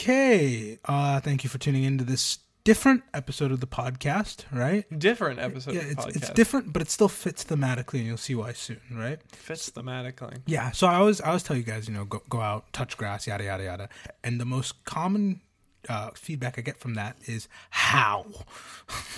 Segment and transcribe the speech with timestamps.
[0.00, 0.78] Okay.
[0.84, 4.84] Uh, thank you for tuning into this different episode of the podcast, right?
[4.96, 6.16] Different episode yeah, of the it's, podcast.
[6.16, 9.18] it's different, but it still fits thematically, and you'll see why soon, right?
[9.32, 10.40] Fits thematically.
[10.46, 10.70] Yeah.
[10.70, 13.26] So I always, I always tell you guys, you know, go, go out, touch grass,
[13.26, 13.88] yada yada yada,
[14.22, 15.40] and the most common
[15.88, 18.26] uh, feedback I get from that is how.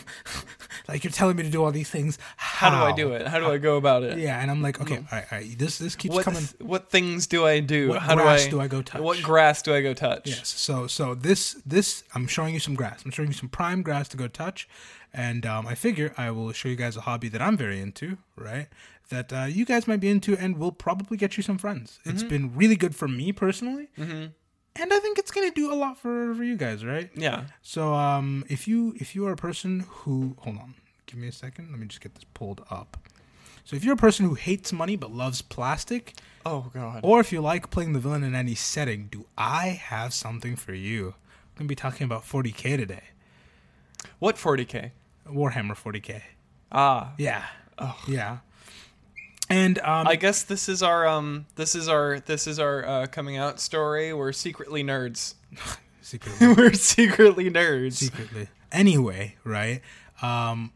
[0.89, 2.19] like you're telling me to do all these things.
[2.37, 3.27] How, How do I do it?
[3.27, 4.19] How do I go about it?
[4.19, 6.43] Yeah, and I'm like, okay, all right, all right, this this keeps What coming.
[6.61, 7.89] what things do I do?
[7.89, 9.01] What How grass do I do I go touch?
[9.01, 10.27] What grass do I go touch?
[10.27, 10.49] Yes.
[10.49, 13.03] So so this this I'm showing you some grass.
[13.05, 14.69] I'm showing you some prime grass to go touch,
[15.13, 18.19] and um, I figure I will show you guys a hobby that I'm very into,
[18.37, 18.69] right?
[19.09, 21.99] That uh, you guys might be into, and will probably get you some friends.
[22.05, 23.89] It's been really good for me personally,
[24.77, 27.11] and I think it's gonna do a lot for for you guys, right?
[27.15, 27.45] Yeah.
[27.63, 30.75] So um, if you if you are a person who hold on,
[31.07, 31.71] give me a second.
[31.71, 32.97] Let me just get this pulled up.
[33.65, 36.15] So if you're a person who hates money but loves plastic,
[36.47, 37.01] Oh god.
[37.03, 40.73] or if you like playing the villain in any setting, do I have something for
[40.75, 41.15] you?
[41.57, 43.05] I'm gonna be talking about 40k today.
[44.19, 44.91] What 40k?
[45.29, 46.23] Warhammer 40k.
[46.73, 47.13] Ah.
[47.19, 47.45] Yeah.
[47.79, 47.97] Oh.
[48.09, 48.39] Yeah.
[49.51, 53.07] And um, I guess this is our um this is our this is our uh,
[53.09, 54.15] coming out story.
[54.15, 55.35] We're secretly nerds.
[56.01, 57.95] secretly, We're secretly nerds.
[57.95, 58.49] secretly.
[58.71, 59.83] Anyway, right?
[60.23, 60.73] Um,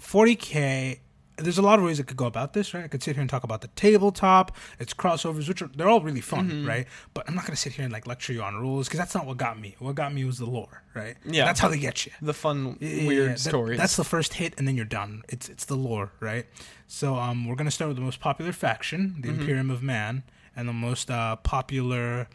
[0.00, 1.00] 40k.
[1.38, 2.84] There's a lot of ways I could go about this, right?
[2.84, 6.00] I could sit here and talk about the tabletop, its crossovers, which are they're all
[6.00, 6.66] really fun, Mm-hmm.
[6.68, 6.86] right?
[7.14, 9.26] But I'm not gonna sit here and like lecture you on rules because that's not
[9.26, 9.76] what got me.
[9.78, 11.16] What got me was the lore, right?
[11.24, 11.44] Yeah.
[11.44, 12.12] that's how they get you.
[12.22, 13.78] the fun Yeah, weird that- stories.
[13.78, 15.22] That's the first hit, and then you're done.
[15.28, 16.46] It's it's the lore, right?
[16.86, 19.40] So um, we're gonna start with the most popular faction, the Mm-hmm.
[19.40, 20.22] Imperium of Man,
[20.56, 22.28] and the most uh, popular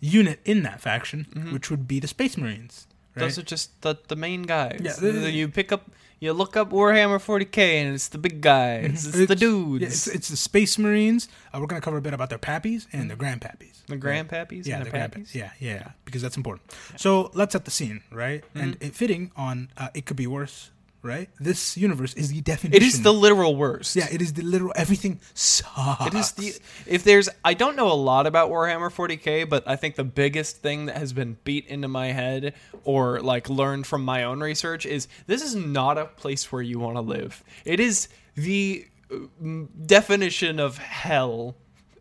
[0.00, 2.86] unit in that faction, which would be the Space Marines.
[3.14, 3.22] Right?
[3.22, 3.28] Mm-hmm.
[3.28, 4.80] Those are just the the main guys.
[4.82, 8.40] Yeah, The- they- you pick up you look up Warhammer 40k and it's the big
[8.40, 9.06] guys.
[9.06, 9.82] It's, the dudes.
[9.82, 11.28] yeah, it's, it's the Space Marines.
[11.54, 13.84] Uh, we're gonna cover a bit about their pappies and their grandpappies.
[13.86, 15.30] the grandpappies Yeah, and the the grandpappies.
[15.30, 15.34] pappies.
[15.34, 16.70] Yeah, yeah, yeah, because that's important.
[16.96, 18.42] So let's set the scene, right?
[18.54, 18.84] And Mm-hmm.
[18.86, 20.70] it fitting on uh, it could be worse,
[21.08, 21.28] right?
[21.40, 22.82] This universe is the definition.
[22.82, 23.96] It is the literal worst.
[23.96, 26.06] yeah, it is the literal everything sucks.
[26.06, 26.48] It is the
[26.86, 30.58] if there's I don't know a lot about Warhammer 40k, but I think the biggest
[30.58, 34.84] thing that has been beat into my head or like learned from my own research
[34.86, 37.42] is this is not a place where you want to live.
[37.64, 39.16] It is the uh,
[39.86, 41.56] definition of hell.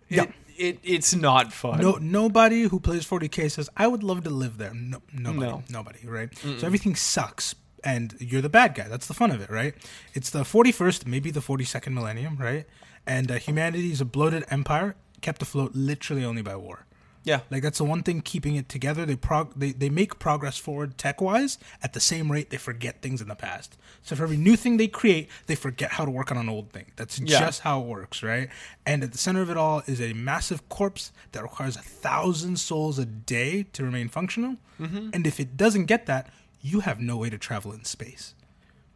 [0.09, 0.23] Yeah.
[0.23, 1.79] It, it it's not fun.
[1.81, 4.73] No, nobody who plays 40k says I would love to live there.
[4.73, 5.63] No, nobody, No.
[5.69, 6.35] nobody, right?
[6.37, 7.53] So everything sucks,
[7.87, 8.87] and you're the bad guy.
[8.89, 9.73] That's the fun of it, right?
[10.13, 12.65] It's the 41st, maybe the 42nd millennium, right?
[13.05, 16.85] And uh, humanity is a bloated empire kept afloat literally only by war.
[17.23, 17.41] Yeah.
[17.51, 19.05] Like that's the one thing keeping it together.
[19.05, 23.01] They prog- they they make progress forward tech wise at the same rate they forget
[23.01, 23.77] things in the past.
[24.01, 26.71] So for every new thing they create, they forget how to work on an old
[26.71, 26.85] thing.
[26.97, 27.39] That's Yeah.
[27.39, 28.47] just how it works, right?
[28.85, 32.59] And at the center of it all is a massive corpse that requires a thousand
[32.59, 34.55] souls a day to remain functional.
[34.79, 35.09] Mm-hmm.
[35.13, 36.29] And if it doesn't get that,
[36.67, 38.33] you have no way to travel in space.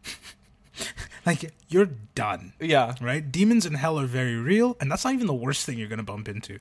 [1.26, 2.96] like you're done Yeah.
[3.02, 3.32] right?
[3.32, 6.04] Demons in hell are very real, and that's not even the worst thing you're gonna
[6.04, 6.60] bump into.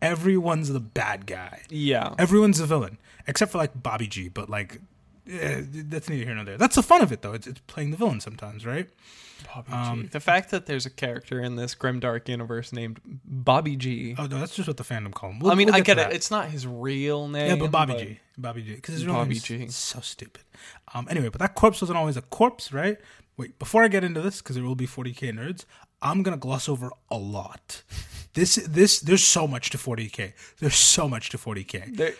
[0.00, 1.62] Everyone's the bad guy.
[1.70, 2.14] Yeah.
[2.18, 4.28] Everyone's a villain, except for like Bobby G.
[4.28, 4.80] But like,
[5.30, 6.58] eh, that's neither here nor there.
[6.58, 7.32] That's the fun of it, though.
[7.32, 8.88] It's, it's playing the villain sometimes, right?
[9.54, 10.08] Bobby Um, G.
[10.08, 14.14] The fact that there's a character in this grimdark universe named Bobby G.
[14.16, 15.40] Oh no, that's just what the fandom call him.
[15.40, 16.02] We'll- I mean, we'll I to get it.
[16.08, 16.12] that.
[16.12, 17.48] It's not his real name.
[17.50, 18.20] yeah, but Bobby G.
[18.38, 18.74] Bobby G.
[18.76, 19.68] Because his real Bobby name's G.
[19.68, 20.44] so stupid.
[20.94, 21.06] Um.
[21.10, 22.98] Anyway, but that corpse wasn't always a corpse, right?
[23.36, 25.64] Wait, before I get into this, because there will be 40k nerds,
[26.00, 27.82] I'm gonna gloss over a lot.
[28.34, 30.32] This this there's so much to 40k.
[30.58, 31.94] There's so much to 40k.
[31.94, 32.14] There,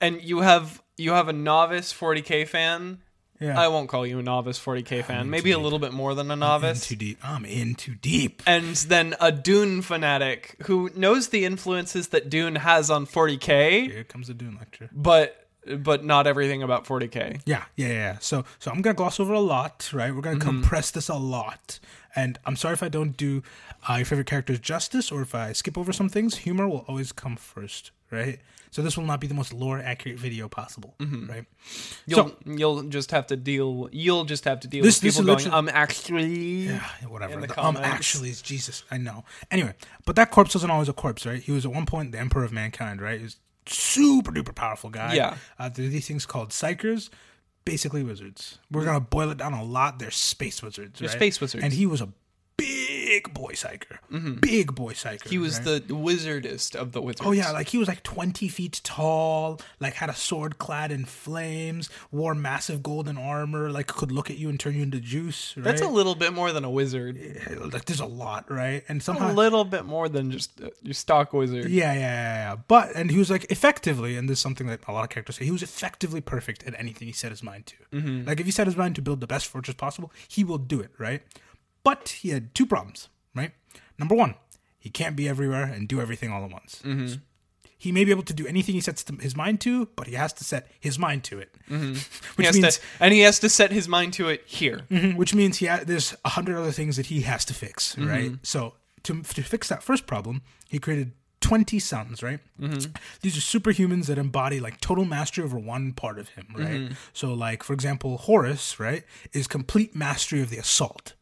[0.00, 2.98] and you have you have a novice 40k fan.
[3.40, 3.58] Yeah.
[3.58, 5.30] I won't call you a novice 40k fan.
[5.30, 6.88] Maybe a little bit more than a novice.
[6.88, 7.18] too deep.
[7.22, 8.42] I'm in too deep.
[8.46, 14.02] And then a Dune fanatic who knows the influences that Dune has on 40k, Here
[14.04, 14.90] comes the Dune lecture.
[14.92, 15.44] but
[15.76, 17.42] but not everything about 40k.
[17.44, 18.16] Yeah, yeah, yeah.
[18.20, 20.14] So, so I'm gonna gloss over a lot, right?
[20.14, 21.78] We're gonna compress this a lot,
[22.16, 23.42] and I'm sorry if I don't do
[23.88, 26.38] uh, your favorite characters justice, or if I skip over some things.
[26.38, 28.40] Humor will always come first, right?
[28.70, 31.44] So this will not be the most lore accurate video possible, right?
[32.06, 33.88] You'll So- you'll just have to deal.
[33.92, 35.52] You'll just have to deal This- with this people is going.
[35.52, 37.40] literally- Um, actually, Yeah, whatever.
[37.40, 38.82] the The, um, actually, is Jesus.
[38.90, 39.24] I know.
[39.50, 41.42] Anyway, but that corpse wasn't always a corpse, right?
[41.42, 43.18] He was at one point the emperor of mankind, right?
[43.18, 45.14] He was super duper powerful guy.
[45.14, 45.36] Yeah.
[45.58, 47.10] Uh, there are these things called psykers,
[47.64, 48.58] basically wizards.
[48.70, 49.98] We're gonna boil it down a lot.
[49.98, 51.00] They're space wizards.
[51.00, 51.16] They're right?
[51.16, 51.62] space wizards.
[51.64, 52.08] And he was a
[53.18, 55.18] big boy psyker, big boy psyker.
[55.18, 55.30] Mm-hmm.
[55.30, 55.86] He was right?
[55.86, 57.26] the wizardest of the wizards.
[57.26, 61.04] Oh yeah, like he was like twenty feet tall, like had a sword clad in
[61.04, 65.54] flames, wore massive golden armor, like could look at you and turn you into juice.
[65.56, 65.64] Right?
[65.64, 67.16] That's a little bit more than a wizard.
[67.72, 68.84] like there's a lot, right?
[68.88, 71.68] And somehow A little bit more than just uh, your stock wizard.
[71.68, 72.56] Yeah, yeah, yeah, yeah.
[72.68, 75.36] But and he was like effectively, and this is something that a lot of characters
[75.36, 75.44] say.
[75.44, 77.76] He was effectively perfect at anything he set his mind to.
[77.96, 78.28] Mm-hmm.
[78.28, 80.80] Like if he set his mind to build the best fortress possible, he will do
[80.80, 81.22] it, right?
[81.90, 83.52] But he had two problems, right?
[83.98, 84.34] Number one,
[84.78, 86.82] he can't be everywhere and do everything all at once.
[86.84, 87.14] Mm-hmm.
[87.80, 90.32] He may be able to do anything he sets his mind to, but he has
[90.34, 91.94] to set his mind to it, Mm-hmm.
[92.36, 94.78] Which means to, and he has to set his mind to it here.
[94.90, 97.96] Mhm, which means he ha- there's a hundred other things that he has to fix,
[97.98, 98.32] right?
[98.42, 98.74] So
[99.04, 102.40] to to fix that first problem, he created twenty sons, right?
[103.22, 106.82] These are superhumans that embody like total mastery over one part of him, right?
[107.12, 111.14] So like for example, Horus, right, is complete mastery of the assault.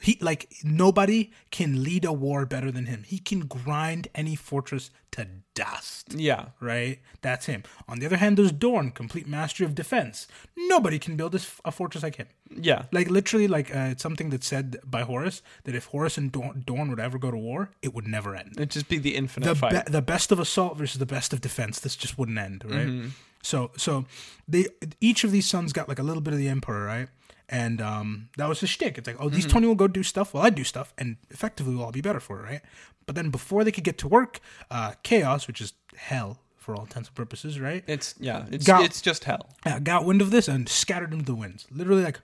[0.00, 3.02] He like nobody can lead a war better than him.
[3.06, 6.46] He can grind any fortress to dust Yeah.
[6.60, 6.98] right?
[7.20, 7.62] That's him.
[7.86, 10.26] On the other hand, there's Dorn, complete mastery of defense.
[10.56, 12.28] Nobody can build this, a fortress like him.
[12.50, 12.84] Yeah.
[12.92, 16.62] Like literally, like uh, it's something that's said by Horus that if Horus and Dorn,
[16.66, 18.52] Dorn would ever go to war, it would never end.
[18.56, 19.86] It'd just be the infinite The fight.
[19.86, 21.78] be- the best of assault versus the best of defense.
[21.80, 22.86] This just wouldn't end, right?
[22.86, 23.08] Mm-hmm.
[23.42, 24.06] So so
[24.48, 24.66] they
[25.00, 27.08] each of these sons got like a little bit of the Emperor, right?
[27.52, 28.96] And um, that was his shtick.
[28.98, 29.34] It's like, oh, Mm-hmm.
[29.36, 32.00] these twenty will go do stuff while I do stuff, and effectively we'll all be
[32.00, 32.60] better for it, right?
[33.06, 34.40] But then before they could get to work,
[34.70, 37.84] uh, chaos, which is hell for all intents and purposes, right?
[37.86, 38.46] it's yeah.
[38.50, 39.50] It's Got- it's just hell.
[39.66, 41.66] uh, got wind of this and scattered them to the winds.
[41.70, 42.20] Literally, like,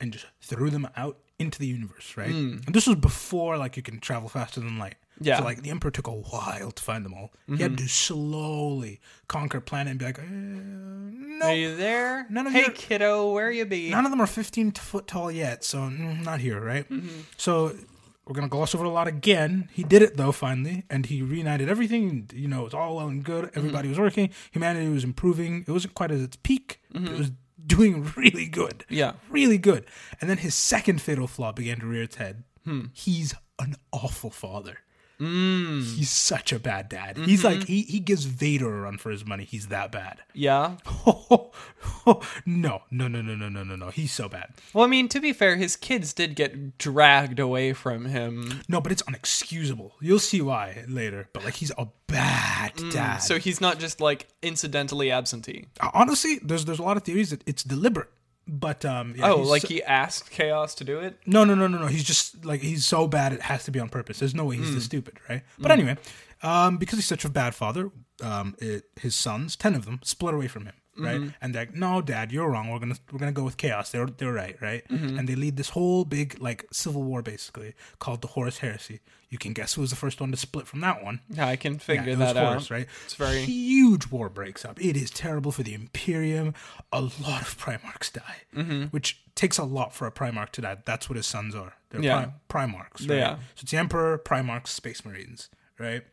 [0.00, 2.28] and just threw them out into the universe, right?
[2.30, 4.96] And this was before, like, you can travel faster than light.
[5.24, 5.34] Yeah.
[5.34, 5.42] Mm-hmm.
[5.42, 7.30] So, like, the Emperor took a while to find them all.
[7.48, 11.46] He had to slowly conquer planet and be like, uh, no.
[11.46, 12.26] Are you there?
[12.30, 13.90] None of hey, your- kiddo, where you be?
[13.90, 16.88] None of them are 15 foot tall yet, so mm, not here, right?
[16.88, 17.08] Mm-hmm.
[17.36, 17.74] So
[18.26, 19.68] we're gonna gloss over a lot again.
[19.72, 22.30] He did it though, finally, and he reunited everything.
[22.32, 23.46] You know, it's all well and good.
[23.46, 23.58] Mm-hmm.
[23.58, 24.30] Everybody was working.
[24.52, 25.64] Humanity was improving.
[25.66, 27.06] It wasn't quite at its peak, Mm-hmm.
[27.14, 27.30] it was
[27.66, 28.84] doing really good.
[28.88, 29.12] Yeah.
[29.30, 29.86] really good.
[30.20, 32.44] And then his second fatal flaw began to rear its head.
[32.64, 32.86] Hmm.
[32.92, 34.78] He's an awful father.
[35.20, 35.94] Mm.
[35.96, 37.16] He's such a bad dad.
[37.16, 37.24] Mm-hmm.
[37.28, 39.44] He's like he he gives Vader a run for his money.
[39.44, 40.20] He's that bad.
[40.34, 40.76] Yeah.
[42.06, 43.90] no, no, no, no, no, no, no, no.
[43.90, 44.50] He's so bad.
[44.72, 48.60] Well, I mean, to be fair, his kids did get dragged away from him.
[48.68, 49.92] No, but it's unexcusable.
[50.00, 51.28] You'll see why later.
[51.32, 53.18] But like, he's a bad dad.
[53.18, 55.66] Mm, So he's not just like incidentally absentee.
[55.94, 58.08] honestly, there's there's a lot of theories that it's deliberate.
[58.48, 61.16] But um, yeah, oh, like so- he asked Chaos to do it?
[61.26, 61.86] no, no, no, no, no.
[61.86, 64.18] He's just like he's so bad it has to be on purpose.
[64.18, 64.74] There's no way he's Hmm.
[64.74, 65.42] this stupid, right?
[65.58, 65.96] But anyway,
[66.42, 67.90] um, because he's such a bad father,
[68.20, 71.20] um, it, his sons, ten of them, split away from him, right?
[71.20, 71.28] Mm-hmm.
[71.40, 72.70] And they're like, "No, Dad, you're wrong.
[72.70, 73.90] We're gonna we're gonna go with chaos.
[73.90, 75.18] They're they're right, right?" Mm-hmm.
[75.18, 79.00] And they lead this whole big like civil war, basically called the Horus Heresy.
[79.28, 81.20] You can guess who was the first one to split from that one.
[81.30, 82.70] Yeah, I can Yeah, figure was that Horus, out.
[82.70, 82.86] right?
[83.06, 84.78] It's very huge war breaks up.
[84.78, 86.52] It is terrible for the Imperium.
[86.92, 88.84] A lot of Primarchs die, Mm-hmm.
[88.86, 90.76] which takes a lot for a Primarch to die.
[90.84, 91.72] That's what his sons are.
[91.88, 92.30] They're Yeah.
[92.48, 93.16] pri- Primarchs, right?
[93.18, 93.34] Yeah.
[93.54, 95.48] So it's the Emperor, Primarchs, Space Marines,
[95.78, 96.04] right?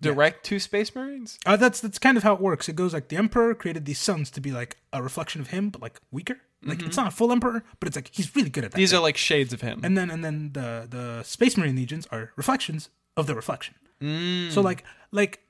[0.00, 1.38] Direct to Space Marines.
[1.46, 2.68] Uh, that's that's kind of how it works.
[2.68, 5.70] It goes like the Emperor created these sons to be like a reflection of him,
[5.70, 6.38] but like weaker.
[6.66, 8.76] Like it's not a full Emperor, but it's like he's really good at that.
[8.76, 8.82] Mm-hmm.
[8.82, 9.80] These are like shades of him.
[9.84, 13.74] and then and then the the Space Marine legions are reflections of the reflection.
[14.00, 14.50] Mm.
[14.50, 14.82] So like
[15.12, 15.40] like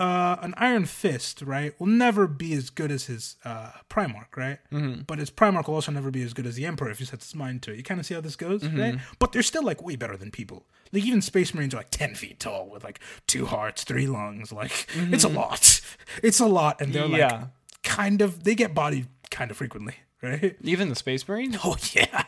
[0.00, 4.58] uh, an Iron Fist, right, will never be as good as his uh, Primarch, right?
[4.72, 5.02] Mm-hmm.
[5.06, 7.26] But his Primarch will also never be as good as the Emperor if he sets
[7.26, 7.76] his mind to it.
[7.76, 8.80] You kind of see how this goes, Mm-hmm.
[8.80, 8.98] right?
[9.18, 10.64] But they're still like way better than people.
[10.92, 12.98] Like even Space Marines are like ten feet tall with like
[13.28, 14.50] two hearts, three lungs.
[14.52, 15.80] Like it's a lot.
[16.24, 17.14] It's a lot, and they're Mm-hmm.
[17.16, 17.32] Yeah.
[17.32, 20.56] like kind of they get bodied kind of frequently, right?
[20.62, 21.58] Even the Space Marines?
[21.62, 22.19] Oh yeah.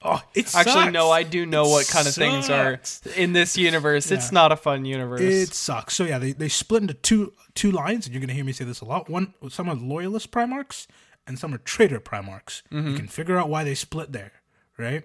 [0.00, 2.80] Oh, it's Actually, no, I do know what kind of things are
[3.16, 4.12] in this universe.
[4.12, 5.20] It's not a fun universe.
[5.20, 5.94] It sucks.
[5.94, 8.64] So yeah, they, they split into two two lines, and you're gonna hear me say
[8.64, 9.10] this a lot.
[9.10, 10.86] One, some are loyalist Primarchs,
[11.26, 12.62] and some are traitor Primarchs.
[12.70, 12.88] Mm-hmm.
[12.90, 14.32] You can figure out why they split there,
[14.78, 15.02] right?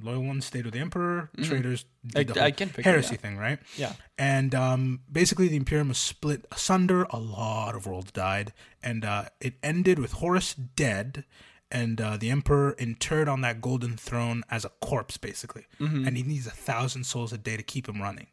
[0.00, 1.30] Loyal ones stayed with the Emperor.
[1.42, 2.30] Traitors did Mm-hmm.
[2.30, 3.58] I- the I can heresy thing, right?
[3.76, 3.94] Yeah.
[4.18, 7.04] And um, basically, the Imperium was split asunder.
[7.10, 11.24] A lot of worlds died, and uh, it ended with Horus dead,
[11.70, 15.66] and uh, the Emperor interred on that golden throne as a corpse, basically.
[15.80, 16.06] Mm-hmm.
[16.06, 18.28] And he needs a thousand souls a day to keep him running,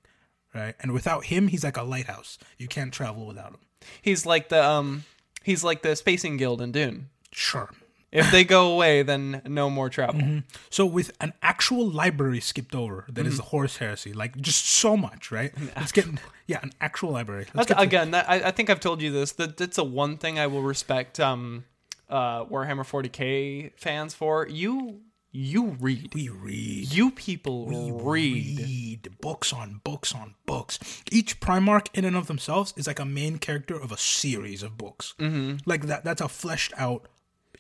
[0.54, 0.76] right?
[0.80, 2.38] And without him, he's like a lighthouse.
[2.58, 3.60] You can't travel without him.
[4.02, 5.04] He's like the um
[5.44, 7.10] he's like the spacing guild in Dune.
[7.32, 7.70] Sure.
[8.12, 10.22] If they go away, then no more travel.
[10.22, 10.40] Mm-hmm.
[10.70, 13.38] So with an actual library skipped over, that is Mm-hmm.
[13.38, 15.52] the Horus Heresy, like just so much, right?
[15.76, 16.06] Let's get
[16.48, 17.48] yeah, an actual library.
[17.54, 19.34] Let's That's, get to- again, that, I, I think I've told you this.
[19.34, 21.66] That that's a one thing I will respect um,
[22.10, 24.48] uh, Warhammer 40k fans for.
[24.48, 26.14] You you read.
[26.14, 26.94] We read.
[26.94, 27.92] You people We read.
[27.92, 28.04] read.
[28.06, 28.46] read You read.
[28.46, 28.68] You people read.
[28.68, 30.80] read books on books on books.
[31.12, 34.78] Each Primarch, in and of themselves, is like a main character of a series of
[34.78, 35.14] books.
[35.20, 35.58] Mm-hmm.
[35.70, 36.06] Like that.
[36.06, 37.08] That's a fleshed out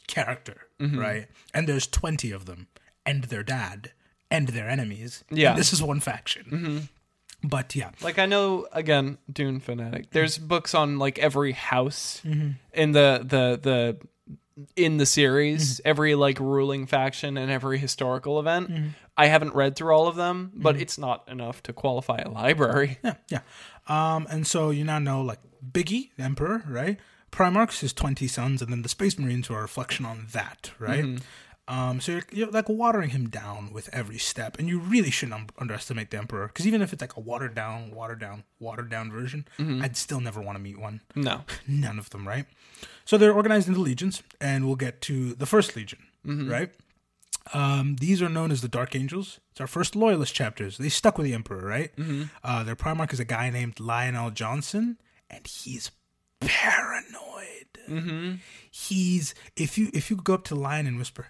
[0.08, 1.00] character, Mm-hmm.
[1.00, 1.28] right?
[1.54, 2.68] And there's twenty of them,
[3.06, 3.92] and their dad,
[4.32, 5.24] and their enemies.
[5.30, 5.50] Yeah.
[5.52, 6.46] And this is one faction.
[6.52, 6.78] Mm-hmm.
[7.48, 10.12] But yeah, Like I know again, Dune fanatic.
[10.12, 10.48] There's Mm-hmm.
[10.48, 13.98] books on like every house in the the the
[14.76, 15.88] in the series, Mm-hmm.
[15.90, 18.72] every like ruling faction and every historical event.
[19.18, 20.62] I haven't read through all of them, Mm-hmm.
[20.62, 22.98] but it's not enough to qualify a library.
[23.04, 23.40] yeah, yeah.
[23.88, 25.40] Um, and so you now know like
[25.72, 26.98] Biggie, the Emperor, right?
[27.32, 31.20] Primarchs, his twenty sons, and then the Space Marines are a reflection on that, right?
[31.68, 35.34] Um, so you're, you're like watering him down with every step, and you really shouldn't
[35.40, 38.90] un- underestimate the Emperor because even if it's like a watered down, watered down, watered
[38.90, 39.48] down version,
[39.82, 41.02] I'd still never want to meet one.
[41.16, 41.42] No.
[41.68, 42.46] None of them, right?
[43.04, 46.00] So they're organized into legions, and we'll get to the first legion,
[46.50, 46.72] right?
[47.54, 49.40] Um, these are known as the Dark Angels.
[49.52, 50.78] It's our first loyalist chapters.
[50.78, 51.92] They stuck with the Emperor, right?
[52.44, 54.98] Uh, their Primarch is a guy named Lionel Johnson,
[55.30, 55.92] and he's
[56.42, 57.68] paranoid.
[57.90, 58.34] Mm-hmm.
[58.72, 61.28] He's if you if you go up to Lion and whisper,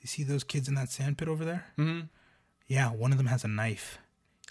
[0.00, 1.64] "You see those kids in that sand pit over there?
[1.78, 2.06] Mm-hmm.
[2.68, 3.98] Yeah, one of them has a knife.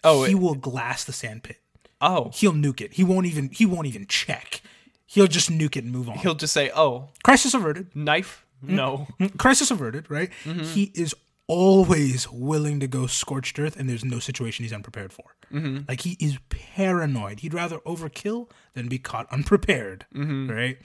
[0.04, 1.58] Oh, he it- will glass the sand pit.
[2.02, 2.94] Oh, He'll nuke it.
[2.94, 4.62] He won't even he won't even check.
[5.06, 6.18] He'll just nuke it and move on.
[6.18, 7.96] he'll just say, "Oh, Crisis averted.
[7.96, 8.76] knife." Mm-hmm.
[8.76, 9.08] No.
[9.38, 10.32] Crisis averted, right?
[10.44, 11.14] He is
[11.48, 15.36] always willing to go scorched earth, and there's no situation he's unprepared for.
[15.54, 15.82] Mm-hmm.
[15.88, 17.42] Like he is paranoid.
[17.42, 20.50] He'd rather overkill than be caught unprepared, mm-hmm.
[20.50, 20.78] right?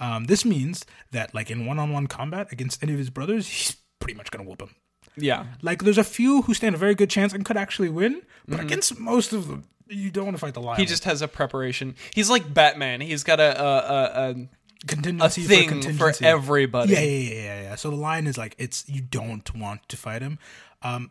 [0.00, 4.16] Um, this means that, like in one-on-one combat against any of his brothers, he's pretty
[4.16, 4.74] much gonna whoop him.
[5.16, 5.46] Yeah.
[5.62, 8.56] Like there's a few who stand a very good chance and could actually win, but
[8.56, 8.66] mm-hmm.
[8.66, 10.80] against most of them, you don't want to fight the lion.
[10.80, 11.94] He just has a preparation.
[12.14, 13.00] He's like Batman.
[13.00, 14.48] He's got a a, a, a
[14.86, 16.24] contingency for thing for contingency.
[16.26, 16.92] everybody.
[16.92, 17.74] Yeah, yeah, yeah, yeah, yeah.
[17.76, 20.38] So the line is like it's you don't want to fight him.
[20.82, 21.10] Um,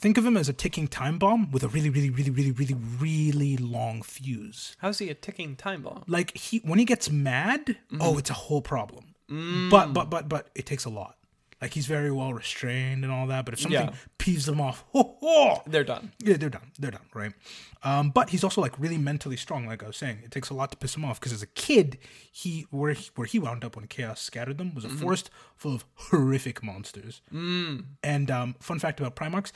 [0.00, 2.74] think of him as a ticking time bomb with a really, really, really, really, really,
[2.74, 4.76] really long fuse.
[4.78, 6.04] How's he a ticking time bomb?
[6.06, 7.98] Like he when he gets mad, Mm-hmm.
[8.00, 9.14] oh, it's a whole problem.
[9.30, 9.70] Mm.
[9.70, 11.16] But but but but it takes a lot.
[11.64, 13.46] Like he's very well restrained and all that.
[13.46, 13.94] But if something Yeah.
[14.18, 16.12] peeves them off, ho, ho, They're done.
[16.22, 16.72] yeah, they're done.
[16.78, 17.32] They're done, right?
[17.82, 19.66] Um, but he's also like really mentally strong.
[19.66, 21.46] Like I was saying, it takes a lot to piss him off because as a
[21.46, 21.96] kid,
[22.30, 25.74] he where he, where he wound up when chaos scattered them was a forest full
[25.74, 27.22] of horrific monsters.
[27.32, 27.84] Mm.
[28.02, 29.52] And um, fun fact about Primarchs,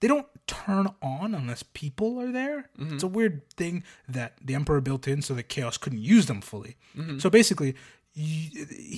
[0.00, 2.70] they don't turn on unless people are there.
[2.76, 6.40] It's a weird thing that the Emperor built in so that chaos couldn't use them
[6.40, 6.76] fully.
[7.18, 7.76] So basically.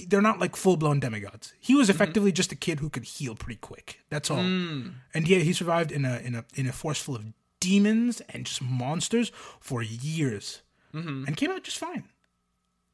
[0.07, 1.53] They're not like full blown demigods.
[1.59, 4.01] He was effectively just a kid who could heal pretty quick.
[4.11, 4.43] That's all.
[4.43, 4.91] Hmm.
[5.13, 7.25] And yeah, he survived in a in a in a forest full of
[7.61, 10.63] demons and just monsters for years,
[10.95, 11.25] mm-hmm.
[11.27, 12.05] and came out just fine.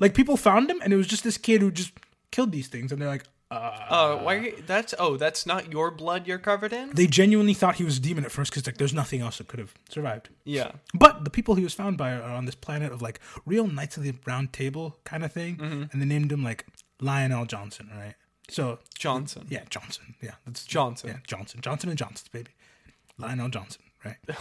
[0.01, 1.93] Like people found him, and it was just this kid who just
[2.31, 4.53] killed these things, and they're like, uh, Uh, why?
[4.67, 6.91] That's oh, that's not your blood you're covered in.
[6.95, 9.49] they genuinely thought he was a demon at first because like there's nothing else that
[9.49, 10.29] could have survived.
[10.45, 10.73] Yeah.
[10.93, 13.97] But the people he was found by are on this planet of like real Knights
[13.97, 15.59] of the Round Table kind of thing,
[15.93, 16.67] and they named him like
[17.01, 18.15] Lionel Johnson, right?
[18.51, 19.47] So Johnson.
[19.49, 21.11] yeah, Johnson, yeah, that's Johnson.
[21.11, 22.51] yeah, Johnson, Johnson and Johnson's baby,
[23.19, 24.17] Lionel Johnson, right?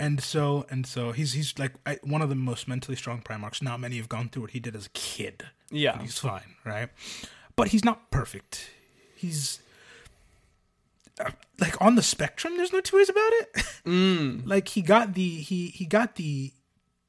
[0.00, 3.62] and so and so he's he's like I, one of the most mentally strong Primarchs.
[3.62, 5.44] Not many have gone through what he did as a kid.
[5.70, 5.98] Yeah.
[6.02, 6.90] He's fine, right?
[7.56, 8.70] But he's not perfect.
[9.14, 9.60] He's
[11.20, 11.30] uh,
[11.60, 12.56] like on the spectrum.
[12.56, 13.48] There's no two ways about it.
[13.84, 14.46] Mm.
[14.46, 16.52] like he got the he he got the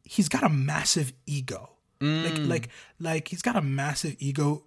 [0.03, 1.69] he's got a massive ego.
[2.01, 2.23] Mm.
[2.23, 2.69] Like like
[2.99, 4.63] like he's got a massive ego,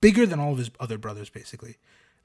[0.00, 1.76] bigger than all of his other brothers, basically.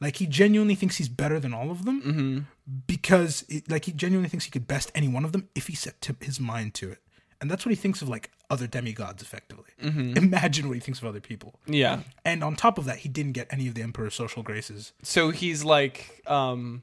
[0.01, 2.39] Like he genuinely thinks he's better than all of them Mm-hmm.
[2.87, 5.75] because it, like he genuinely thinks he could best any one of them if he
[5.75, 6.97] set his mind to it.
[7.39, 9.71] And that's what he thinks of like other demigods effectively.
[9.83, 10.17] Mm-hmm.
[10.17, 11.59] Imagine what he thinks of other people.
[11.65, 12.01] Yeah.
[12.23, 14.93] And on top of that, he didn't get any of the emperor's social graces.
[15.03, 16.81] So he's like, um,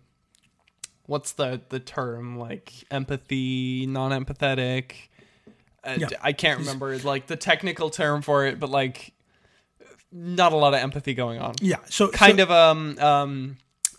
[1.06, 2.38] what's the the term?
[2.38, 4.92] Like empathy, non-empathetic.
[5.84, 6.08] Uh, Yeah.
[6.22, 9.12] I can't remember like the technical term for it, but like,
[10.12, 11.54] not a lot of empathy going on.
[11.60, 11.76] Yeah.
[11.88, 13.56] So Kind so- of um um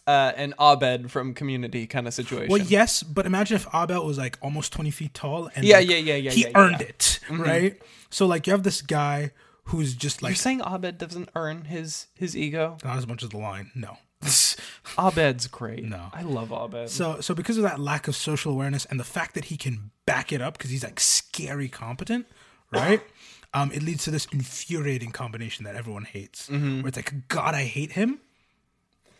[0.07, 2.49] uh, an Abed from Community kind of situation.
[2.49, 5.89] Well, yes, but imagine if Abed was like almost twenty feet tall and Yeah, like,
[5.89, 6.87] yeah, yeah, yeah, he yeah, yeah, earned yeah.
[6.87, 7.81] it, right?
[8.09, 9.31] So like you have this guy
[9.65, 12.77] who's just like You're saying Abed doesn't earn his his ego?
[12.83, 13.71] not as much as the line.
[13.75, 13.97] No.
[14.99, 15.83] Abed's great.
[15.83, 16.07] No.
[16.13, 16.89] I love Abed.
[16.89, 19.91] So so because of that lack of social awareness and the fact that he can
[20.05, 22.25] back it up because he's like scary competent,
[22.71, 23.01] right?
[23.53, 26.81] um, it leads to this infuriating combination that everyone hates, Mm-hmm.
[26.81, 28.19] where it's like, God, I hate him,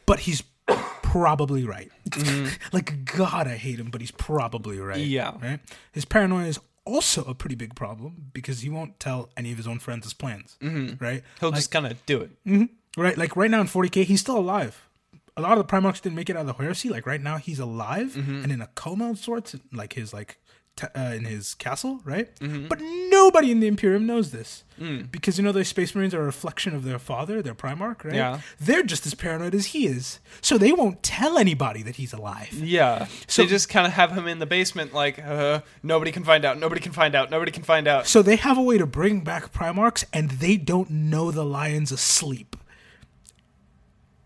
[0.05, 1.91] but he's probably right.
[2.71, 4.97] like, God, I hate him, but he's probably right.
[4.97, 5.09] Mm-hmm.
[5.11, 5.33] Yeah.
[5.41, 5.59] Right.
[5.91, 9.67] His paranoia is also a pretty big problem because he won't tell any of his
[9.67, 10.57] own friends his plans.
[10.99, 11.23] Right.
[11.39, 12.31] He'll just kind of do it.
[12.45, 12.69] Mm.
[12.97, 14.87] Right, like right now in 40k, he's still alive.
[15.35, 16.89] a lot of the Primarchs didn't make it out of the heresy.
[16.89, 18.43] Like right now, he's alive Mm-hmm.
[18.43, 20.37] and in a coma of sorts, like his like
[20.75, 22.35] t- uh, in his castle, right?
[22.39, 22.67] Mm-hmm.
[22.67, 25.11] But nobody in the Imperium knows this Mm.
[25.11, 28.15] because you know the Space Marines are a reflection of their father, their Primarch, right?
[28.15, 28.39] Yeah.
[28.59, 32.51] They're just as paranoid as he is, so they won't tell anybody that he's alive.
[32.53, 33.05] Yeah.
[33.27, 36.43] So- they just kind of have him in the basement, like, uh, nobody can find
[36.43, 38.07] out, nobody can find out, nobody can find out.
[38.07, 41.91] So they have a way to bring back Primarchs, and they don't know the lion's
[41.91, 42.55] asleep.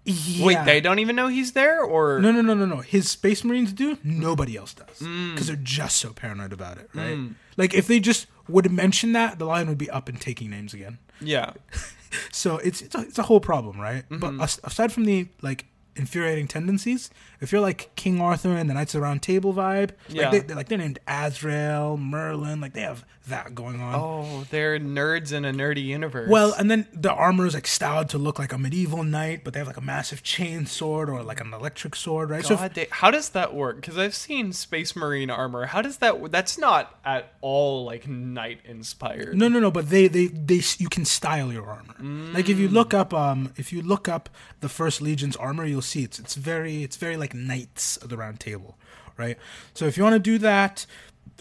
[0.09, 0.45] Yeah.
[0.45, 2.77] Wait, they don't even know he's there, or No, no, no, no, no.
[2.77, 3.97] His Space Marines do.
[4.03, 5.33] Nobody else does Mm.
[5.33, 7.17] because they're just so paranoid about it, right?
[7.57, 10.73] Like if they just would mention that, the lion would be up and taking names
[10.73, 10.99] again.
[11.19, 11.51] yeah,
[12.31, 14.07] So it's it's a, it's a whole problem, right?
[14.09, 14.37] Mm-hmm.
[14.37, 15.65] But aside from the like
[15.97, 17.09] infuriating tendencies,
[17.41, 20.23] if you're like King Arthur and the Knights of the Round Table vibe, Yeah.
[20.23, 23.93] like they, they're like they're named Azrael, Merlin, like they have that going on.
[23.93, 26.29] oh, they're nerds in a nerdy universe.
[26.29, 29.53] Well, and then the armor is like styled to look like a medieval knight, but
[29.53, 32.45] they have like a massive chain sword or like an electric sword, right?
[32.45, 33.77] So if- they, how does that work?
[33.81, 35.65] Because I've seen Space Marine armor.
[35.65, 36.31] How does that?
[36.31, 39.35] That's not at all like knight inspired.
[39.37, 39.71] No, no, no.
[39.71, 41.95] But they, they, they, you can style your armor.
[42.33, 44.29] Like if you look up, um, if you look up
[44.61, 48.17] the First Legion's armor, you'll see it's it's very, it's very like Knights of the
[48.17, 48.77] Round Table,
[49.17, 49.37] right?
[49.73, 50.85] So if you want to do that,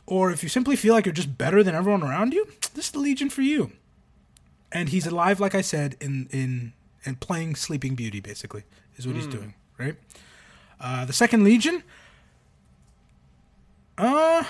[0.07, 2.91] or if you simply feel like you're just better than everyone around you, this is
[2.93, 3.73] the Legion for you.
[4.73, 6.73] And he's alive, like I said, in in
[7.05, 8.65] in playing Sleeping Beauty, basically,
[8.97, 9.95] is what he's doing, right?
[10.81, 11.83] Uh, the Second Legion.
[13.99, 14.45] Uh,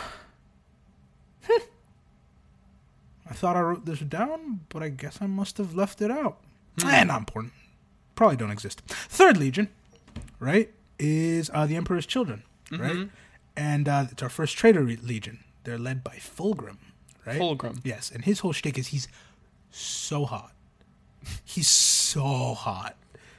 [3.28, 6.38] I thought I wrote this down, but I guess I must have left it out.
[6.84, 7.52] Eh, not important.
[8.14, 8.80] Probably don't exist.
[8.86, 9.68] Third Legion,
[10.38, 13.08] right, is uh, the Emperor's Children, right?
[13.56, 15.40] And uh, it's our first traitor re- legion.
[15.64, 16.78] They're led by Fulgrim,
[17.24, 17.40] right?
[17.40, 17.80] Fulgrim.
[17.84, 19.08] Yes, and his whole shtick is he's
[19.70, 20.52] so hot.
[21.44, 22.96] He's so hot.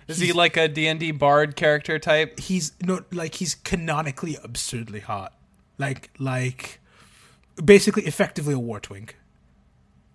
[0.08, 2.40] Is he like a D and D bard character type?
[2.40, 5.34] He's no like he's canonically absurdly hot.
[5.78, 6.80] Like like
[7.64, 9.18] basically effectively a war twink.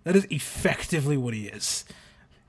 [0.03, 1.85] That is effectively what he is.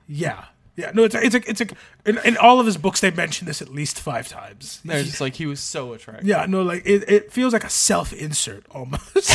[0.07, 0.45] Yeah.
[0.75, 1.67] Yeah, no, it's a, it's a, it's a,
[2.05, 4.81] in, in all of his books they mention this at least five times.
[4.83, 6.27] They're just like he was so attractive.
[6.27, 9.33] Yeah, no, like it, it feels like a self insert almost.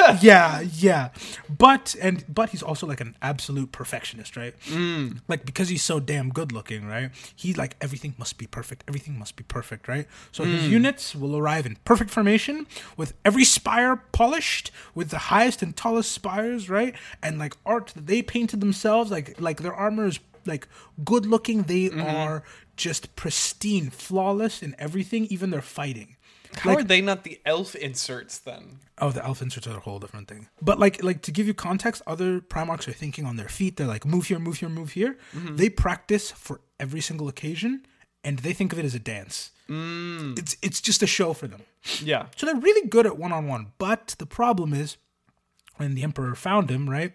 [0.22, 1.10] yeah, yeah.
[1.48, 4.58] But and but he's also like an absolute perfectionist, right?
[4.68, 5.20] Mm.
[5.28, 7.10] Like because he's so damn good looking, right?
[7.36, 8.84] He's like everything must be perfect.
[8.88, 10.06] Everything must be perfect, right?
[10.32, 12.66] So his units will arrive in perfect formation
[12.96, 16.94] with every spire polished with the highest and tallest spires, right?
[17.22, 20.68] And like art that they painted themselves, like like their armor is like
[21.04, 21.62] good looking.
[21.62, 22.00] They mm-hmm.
[22.00, 22.42] are
[22.76, 26.16] just pristine, flawless in everything, even their fighting.
[26.58, 28.80] How are they not the elf inserts then?
[28.98, 30.48] Oh, the elf inserts are a whole different thing.
[30.60, 33.76] But like, like to give you context, other Primarchs are thinking on their feet.
[33.76, 35.16] They're like, move here, move here, move here.
[35.34, 35.56] Mm-hmm.
[35.56, 37.86] They practice for every single occasion,
[38.24, 39.52] and they think of it as a dance.
[39.68, 40.36] Mm.
[40.36, 41.62] It's it's just a show for them.
[42.02, 42.26] Yeah.
[42.36, 43.72] So they're really good at one on one.
[43.78, 44.96] But the problem is,
[45.76, 47.12] when the Emperor found him, right?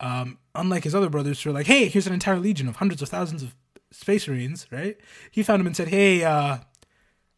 [0.00, 3.00] Um, unlike his other brothers, who are like, hey, here's an entire legion of hundreds
[3.02, 3.54] of thousands of
[3.90, 4.96] Space Marines, right?
[5.30, 6.58] He found him and said, hey, uh,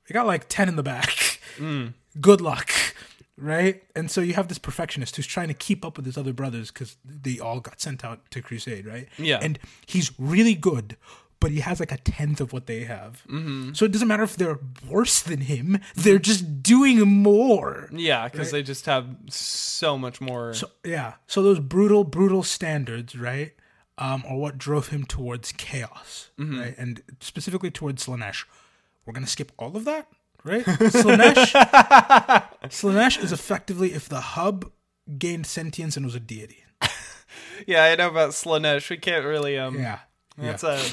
[0.09, 1.41] we got like 10 in the back.
[2.21, 2.71] Good luck.
[3.39, 3.83] Right?
[3.95, 6.71] And so you have this perfectionist who's trying to keep up with his other brothers
[6.71, 9.09] because they all got sent out to Crusade, right?
[9.19, 9.39] Yeah.
[9.43, 10.97] And he's really good,
[11.41, 13.23] but he has like a tenth of what they have.
[13.29, 13.73] Mm-hmm.
[13.75, 17.89] So it doesn't matter if they're worse than him, they're just doing more.
[17.93, 20.55] Yeah, because they just have so much more.
[20.55, 23.53] So yeah, so those brutal, brutal standards, right,
[23.99, 28.45] um, are what drove him towards chaos, right, and specifically towards Slaanesh.
[29.05, 30.09] We're gonna skip all of that,
[30.45, 30.65] right?
[30.65, 31.53] Slaanesh,
[32.65, 34.71] Slaanesh is effectively if the hub
[35.19, 36.65] gained sentience and was a deity.
[37.67, 38.91] yeah, I know about Slaanesh.
[38.91, 39.79] We can't really um.
[39.79, 40.01] Yeah,
[40.37, 40.81] That's yeah.
[40.81, 40.85] a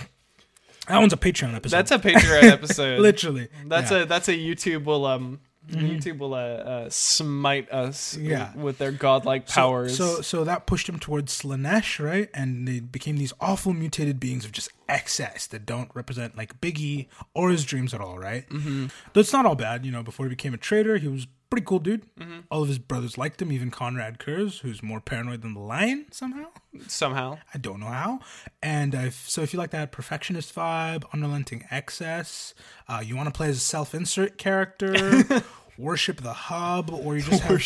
[0.88, 1.76] that one's a Patreon episode.
[1.78, 3.00] that's a Patreon episode.
[3.00, 3.48] literally.
[3.66, 4.00] That's yeah.
[4.00, 5.40] a that's a YouTube will um
[5.72, 8.54] YouTube will uh, uh, smite us Yeah.
[8.54, 9.96] with their godlike So- powers.
[9.98, 12.30] So, so that pushed him towards Slaanesh, right?
[12.34, 17.08] And they became these awful mutated beings of just excess that don't represent like Biggie
[17.34, 18.48] or his dreams at all, right?
[18.50, 18.88] Mm-hmm.
[19.14, 20.04] Though it's not all bad, you know.
[20.04, 22.04] Before he became a traitor, he was pretty cool dude.
[22.50, 26.08] All of his brothers liked him, even Konrad Curze, who's more paranoid than the lion
[26.12, 26.48] somehow.
[26.88, 27.38] somehow.
[27.54, 28.22] I don't know how.
[28.64, 32.56] And uh, if, so, if you like that perfectionist vibe, unrelenting excess,
[32.88, 35.24] uh, you want to play as a self-insert character,
[35.78, 37.62] worship the hub, or you just have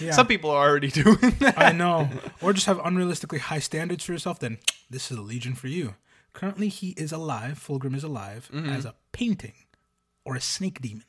[0.00, 0.12] yeah.
[0.12, 1.54] Some people are already doing that.
[1.56, 2.08] I know.
[2.40, 4.58] Or just have unrealistically high standards for yourself, then
[4.90, 5.94] this is a legion for you.
[6.34, 9.54] Currently, he is alive, Fulgrim is alive, as a painting
[10.24, 11.04] or a snake demon.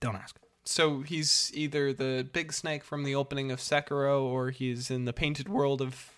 [0.00, 0.38] Don't ask.
[0.64, 5.12] So he's either the big snake from the opening of Sekiro, or he's in the
[5.12, 6.10] painted world of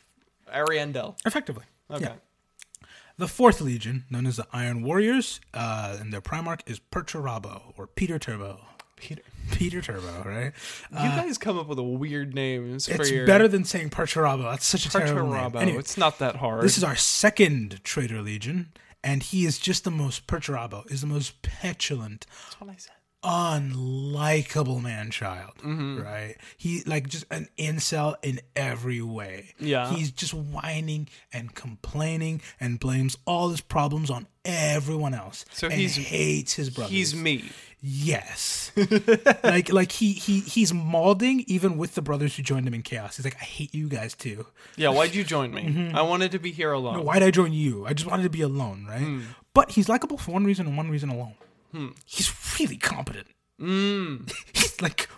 [0.52, 1.16] Ariandel.
[1.24, 1.64] Effectively.
[1.90, 2.04] Okay.
[2.04, 2.88] Yeah.
[3.16, 7.86] The fourth legion, known as the Iron Warriors, uh, and their Primarch is Perturabo or
[7.86, 8.60] Peter Turbo.
[8.96, 9.22] Peter.
[9.52, 10.52] Peter Turbo, right?
[10.90, 13.90] You uh, guys come up with a weird names for It's your better than saying
[13.90, 14.44] Perturabo.
[14.50, 15.56] That's such a terrible name.
[15.56, 16.62] Anyway, It's not that hard.
[16.64, 20.90] this is our second Traitor Legion, and he is just the most Perturabo.
[20.90, 22.92] Is the most petulant, That's what I said.
[23.24, 26.02] Unlikable man child, Mm-hmm.
[26.02, 26.36] right?
[26.56, 29.54] He like just an incel in every way.
[29.58, 29.90] Yeah.
[29.92, 35.44] he's just whining and complaining and blames all his problems on everyone else.
[35.52, 36.90] So and he's- hates his brother.
[36.90, 37.44] He's me.
[37.86, 38.72] Yes,
[39.44, 43.16] like like he he he's maulding even with the brothers who joined him in chaos.
[43.18, 44.46] He's like, I hate you guys too.
[44.76, 45.64] Yeah, why'd you join me?
[45.64, 45.94] Mm-hmm.
[45.96, 47.04] I wanted to be here alone.
[47.04, 47.84] Why'd I join you?
[47.84, 49.00] I just wanted to be alone, right?
[49.02, 49.20] Hmm.
[49.52, 51.34] But he's likable for one reason and one reason alone.
[52.04, 53.26] He's really competent.
[53.58, 54.16] Hmm.
[54.54, 55.08] he's like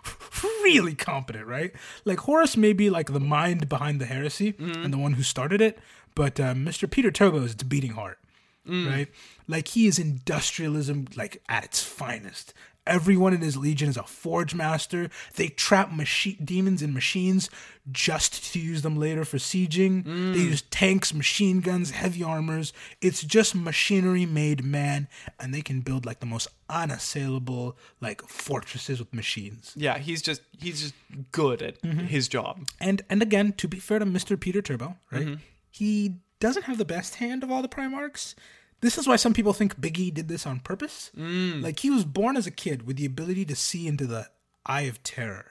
[0.63, 1.73] really competent, right?
[2.05, 4.85] Like Horus may be like the mind behind the heresy Hmm.
[4.85, 5.79] and the one who started it,
[6.15, 6.91] but uh, Mr.
[6.91, 8.19] Peter Turbo is its beating heart,
[8.67, 8.89] Hmm.
[8.89, 9.09] right?
[9.49, 12.53] Like he is industrialism like at its finest.
[12.87, 15.11] Everyone in his legion is a forge master.
[15.35, 17.51] They trap machine demons in machines
[17.93, 20.05] just to use them later for sieging.
[20.05, 22.73] They use tanks, machine guns, heavy armors.
[23.01, 25.09] It's just machinery made man,
[25.41, 29.73] and they can build like the most unassailable like fortresses with machines.
[29.77, 30.95] Yeah, he's just he's just
[31.33, 32.07] good at Mm-hmm.
[32.07, 32.69] his job.
[32.81, 34.39] And and again, to be fair to Mr.
[34.39, 35.39] Peter Turbo, right?
[35.71, 38.35] He doesn't have the best hand of all the Primarchs.
[38.81, 41.11] This is why some people think Biggie did this on purpose.
[41.17, 41.63] Mm.
[41.63, 44.29] Like he was born as a kid with the ability to see into the
[44.67, 45.47] eye of terror,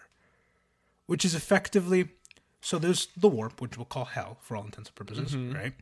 [1.08, 2.10] which is effectively
[2.66, 5.54] so there's the warp, which we'll call hell for all intents and purposes, mm-hmm.
[5.54, 5.74] right?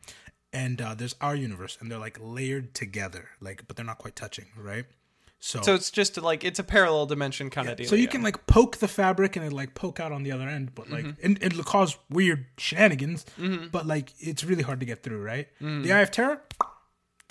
[0.52, 4.14] And uh, there's our universe, and they're like layered together, like but they're not quite
[4.14, 4.84] touching, right?
[5.40, 7.86] So, So it's just like it's a parallel dimension kind of deal.
[7.86, 10.46] so you can like poke the fabric and it like poke out on the other
[10.46, 11.24] end, but like mm-hmm.
[11.24, 13.24] and it'll cause weird shenanigans.
[13.38, 13.68] Mm-hmm.
[13.68, 15.48] But like it's really hard to get through, right?
[15.62, 15.84] Mm.
[15.84, 16.42] The Eye of Terror,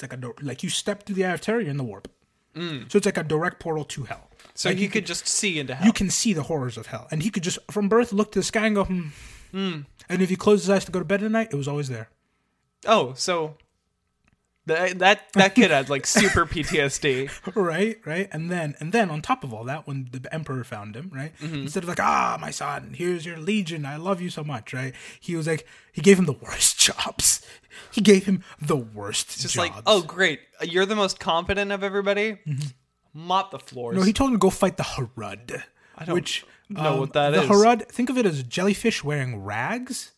[0.03, 2.07] like a like you step through the Eye of Terror, you're in the warp.
[2.55, 4.29] So it's like a direct portal to hell.
[4.53, 5.87] so like he you could just see into hell.
[5.87, 8.39] You can see the horrors of hell, and he could just from birth look to
[8.39, 9.07] the sky and go, hmm.
[10.09, 11.87] And if he closed his eyes to go to bed at night, it was always
[11.89, 12.09] there.
[12.85, 13.55] oh, so
[14.65, 17.29] that that that kid had like super PTSD.
[17.55, 20.95] right right and then and then on top of all that when the emperor found
[20.95, 21.63] him right Mm-hmm.
[21.63, 24.93] instead of like ah my son here's your legion i love you so much right
[25.19, 27.45] he was like he gave him the worst jobs
[27.91, 31.83] he gave him the worst Just jobs like, oh great, you're the most competent of
[31.83, 32.37] everybody.
[33.13, 33.93] Mop the floors.
[33.93, 33.99] Mm-hmm.
[34.01, 35.61] no he told him to go fight the harud
[35.97, 37.49] I don't which know um, what that the is.
[37.49, 40.11] harud think of it as jellyfish wearing rags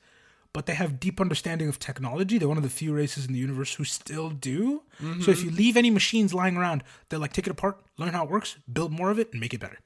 [0.55, 2.37] but they have deep understanding of technology.
[2.37, 4.83] They're one of the few races in the universe who still do.
[5.03, 5.21] Mm-hmm.
[5.23, 8.23] So if you leave any machines lying around, they're like take it apart, learn how
[8.23, 9.79] it works, build more of it, and make it better.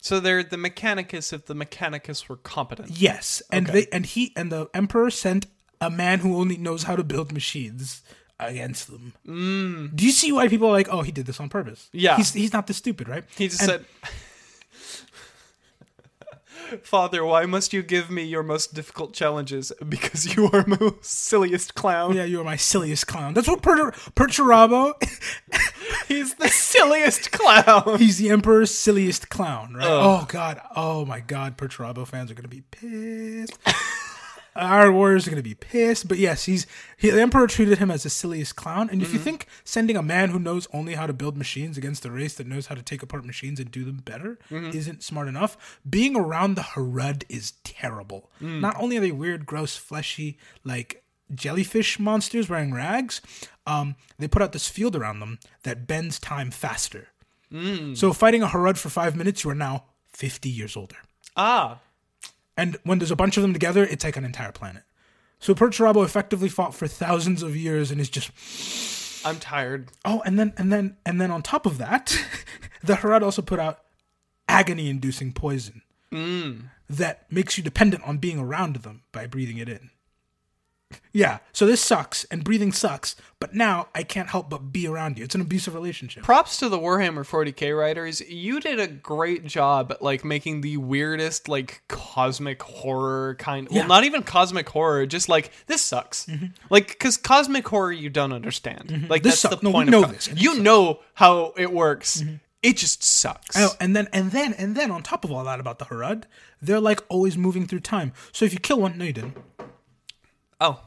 [0.00, 2.90] so they're the Mechanicus if the Mechanicus were competent.
[2.90, 3.80] Yes, and Okay.
[3.80, 5.46] they and he and the emperor sent
[5.80, 8.02] a man who only knows how to build machines
[8.40, 9.12] against them.
[9.26, 9.96] Mm.
[9.96, 11.88] Do you see why people are like, "Oh, he did this on purpose"?
[11.92, 12.16] Yeah.
[12.16, 13.24] he's he's not this stupid, right?
[13.36, 13.84] He just And- said,
[16.82, 19.72] "Father, why must you give me your most difficult challenges?
[19.88, 23.90] Because you are my silliest clown." "Yeah, you are my silliest clown." That's what Per
[24.14, 24.94] Perturabo.
[26.08, 27.98] He's the silliest clown.
[27.98, 29.84] he's the emperor's silliest clown, right?
[29.86, 30.22] Ugh.
[30.22, 33.58] Oh God, oh my God, Perturabo fans are gonna be pissed.
[34.58, 36.66] Iron Warriors are gonna be pissed, but yes, he's
[36.96, 38.88] he, the emperor treated him as the silliest clown.
[38.90, 42.04] And if you think sending a man who knows only how to build machines against
[42.04, 45.28] a race that knows how to take apart machines and do them better isn't smart
[45.28, 48.30] enough, being around the Harud is terrible.
[48.40, 51.02] Not only are they weird, gross, fleshy, like
[51.34, 53.20] jellyfish monsters wearing rags,
[53.66, 57.08] um, they put out this field around them that bends time faster.
[57.94, 60.96] So fighting a Harud for five minutes, you are now fifty years older.
[61.36, 61.78] Ah,
[62.58, 64.82] And when there's a bunch of them together, it's like an entire planet.
[65.38, 68.32] So Perturabo effectively fought for thousands of years and is just
[69.24, 69.90] I'm tired.
[70.04, 72.20] oh, and then and then and then on top of that,
[72.82, 73.78] the Harad also put out
[74.48, 76.62] agony-inducing poison mm.
[76.90, 79.90] that makes you dependent on being around them by breathing it in.
[81.12, 85.18] Yeah, so this sucks and breathing sucks, but now I can't help but be around
[85.18, 85.24] you.
[85.24, 86.22] It's an abusive relationship.
[86.22, 88.20] Props to the Warhammer 40k writers.
[88.22, 93.68] You did a great job at like making the weirdest like cosmic horror kind.
[93.70, 93.80] Yeah.
[93.80, 96.26] Well, not even cosmic horror, just like this sucks.
[96.26, 96.46] Mm-hmm.
[96.70, 98.88] Like because cosmic horror you don't understand.
[98.88, 99.06] Mm-hmm.
[99.08, 99.56] Like This that's sucks.
[99.62, 99.90] the No, point.
[99.90, 102.22] know of this, You know how it works.
[102.22, 102.36] Mm-hmm.
[102.62, 103.56] It just sucks.
[103.56, 106.24] Know, and then and then and then on top of all that about the Harad,
[106.62, 108.12] they're like always moving through time.
[108.32, 109.36] So if you kill one, no, you didn't.
[110.60, 110.80] Oh,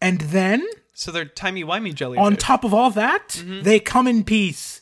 [0.00, 2.24] And then so they're timey wimey jellyfish.
[2.24, 3.62] on top of all that, Mm-hmm.
[3.62, 4.80] they come in peace.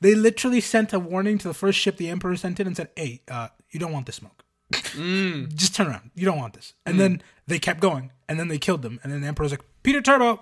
[0.00, 2.90] They literally sent a warning to the first ship the Emperor sent in and said,
[2.96, 4.44] "Hey, uh, you don't want this smoke.
[4.72, 5.54] Mm.
[5.54, 6.10] Just turn around.
[6.14, 9.00] You don't want this." And then they kept going, and then they killed them.
[9.02, 10.40] And then the Emperor's like, "Peter Turbo,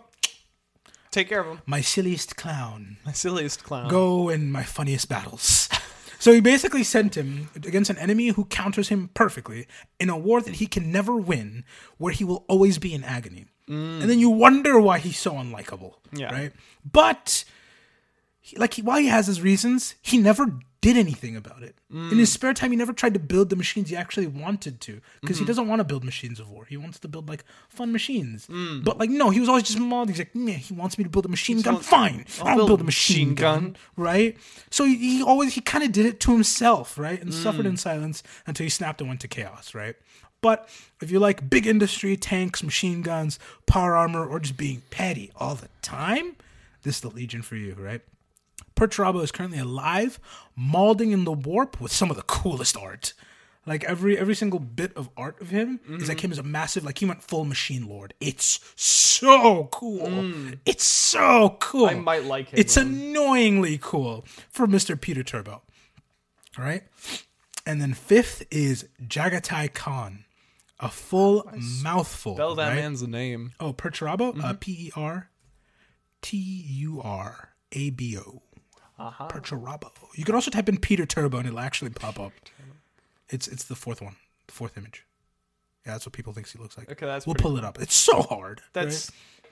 [1.12, 1.60] take care of him.
[1.66, 2.96] my silliest clown.
[3.06, 3.88] My silliest clown.
[3.88, 5.68] Go in my funniest battles.
[6.24, 9.66] So he basically sent him against an enemy who counters him perfectly
[10.00, 11.66] in a war that he can never win,
[11.98, 13.44] where he will always be in agony.
[13.68, 14.00] Mm.
[14.00, 15.96] And then you wonder why he's so unlikable.
[16.14, 16.32] Yeah.
[16.32, 16.52] Right?
[16.90, 17.44] But
[18.40, 20.46] he, like he, while he has his reasons, he never
[20.84, 21.76] did anything about it.
[21.90, 22.34] In his mm.
[22.34, 25.42] spare time, he never tried to build the machines he actually wanted to, because he
[25.42, 25.48] mm-hmm.
[25.48, 26.66] doesn't want to build machines of war.
[26.66, 28.46] He wants to build like fun machines.
[28.48, 28.84] Mm.
[28.84, 30.10] But like no, he was always just mauled.
[30.10, 31.74] He's like, man, he wants me to build a machine gun.
[31.74, 33.62] wants- Fine, I'll I'll, build build, a machine, machine gun.
[33.62, 33.76] gun.
[33.96, 34.36] Right.
[34.68, 37.70] So he, he always he kind of did it to himself, right, and suffered mm.
[37.70, 39.96] in silence until he snapped and went to chaos, right.
[40.42, 40.68] But
[41.00, 45.54] if you like big industry, tanks, machine guns, power armor, or just being petty all
[45.54, 46.36] the time,
[46.82, 48.02] this is the Legion for you, right?
[48.88, 50.18] Perturabo is currently alive,
[50.56, 53.14] maulding in the warp with some of the coolest art.
[53.66, 56.26] Like every every single bit of art of him is like mm-hmm.
[56.26, 58.12] him as a massive like he went full machine lord.
[58.20, 60.06] It's so cool.
[60.06, 60.58] Mm.
[60.66, 61.86] It's so cool.
[61.86, 62.58] I might like him.
[62.58, 65.00] It's annoyingly cool for Mr.
[65.00, 65.62] Peter Turbo.
[66.58, 66.82] All right.
[67.64, 70.26] And then fifth is Jaghatai Khan,
[70.78, 71.50] a full
[71.82, 72.34] mouthful.
[72.34, 72.76] Spell that right?
[72.76, 73.52] man's name.
[73.58, 74.52] Oh, Perturabo, uh, mm-hmm.
[74.56, 75.30] P E R
[76.20, 78.42] T U R A B O.
[78.98, 79.28] Uh-huh.
[79.28, 79.90] Perturabo.
[80.14, 82.32] You can also type in Peter Turbo and it'll actually pop up.
[83.28, 85.04] It's it's the fourth one, the fourth image.
[85.84, 86.90] Yeah, that's what people think he looks like.
[86.90, 87.80] Okay, that's we'll pull it up.
[87.80, 88.62] It's so hard.
[88.72, 89.50] That's right?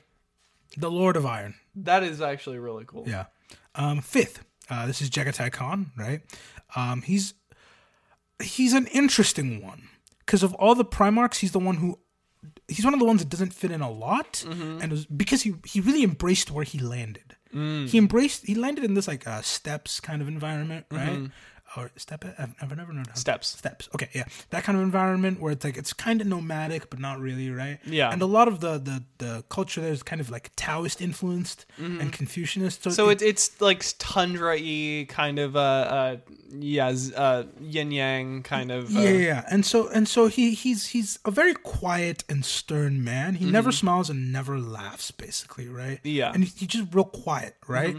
[0.78, 1.54] the Lord of Iron.
[1.76, 3.04] that is actually really cool.
[3.06, 3.26] Yeah.
[3.74, 6.20] Um, fifth, uh, this is Jaghatai Khan, right?
[6.76, 7.34] Um, he's
[8.42, 9.88] he's an interesting one
[10.20, 11.98] because of all the Primarchs, he's the one who
[12.68, 15.54] he's one of the ones that doesn't fit in a lot, and was because he
[15.66, 17.36] he really embraced where he landed.
[17.86, 21.30] He embraced he landed in this like uh, steppes kind of environment, right?
[21.76, 23.48] Or step I've, I've never known how Steps.
[23.48, 23.88] steps.
[23.94, 27.18] Okay, yeah, that kind of environment where it's like it's kind of nomadic, but not
[27.18, 27.78] really, right?
[27.86, 28.10] Yeah.
[28.12, 31.64] and a lot of the the the culture there is kind of like Taoist influenced
[31.78, 32.90] and Confucianist.
[32.92, 36.16] So it's it's like tundra y kind of uh uh
[36.58, 39.44] yeah uh yin yang kind of uh, yeah, yeah.
[39.50, 43.34] And so and so he he's he's a very quiet and stern man.
[43.36, 45.98] He never smiles and never laughs, basically, right?
[45.98, 46.08] Mm-hmm.
[46.08, 46.26] Yeah.
[46.26, 46.34] Mm-hmm.
[46.34, 47.96] and he's, he's just real quiet, right?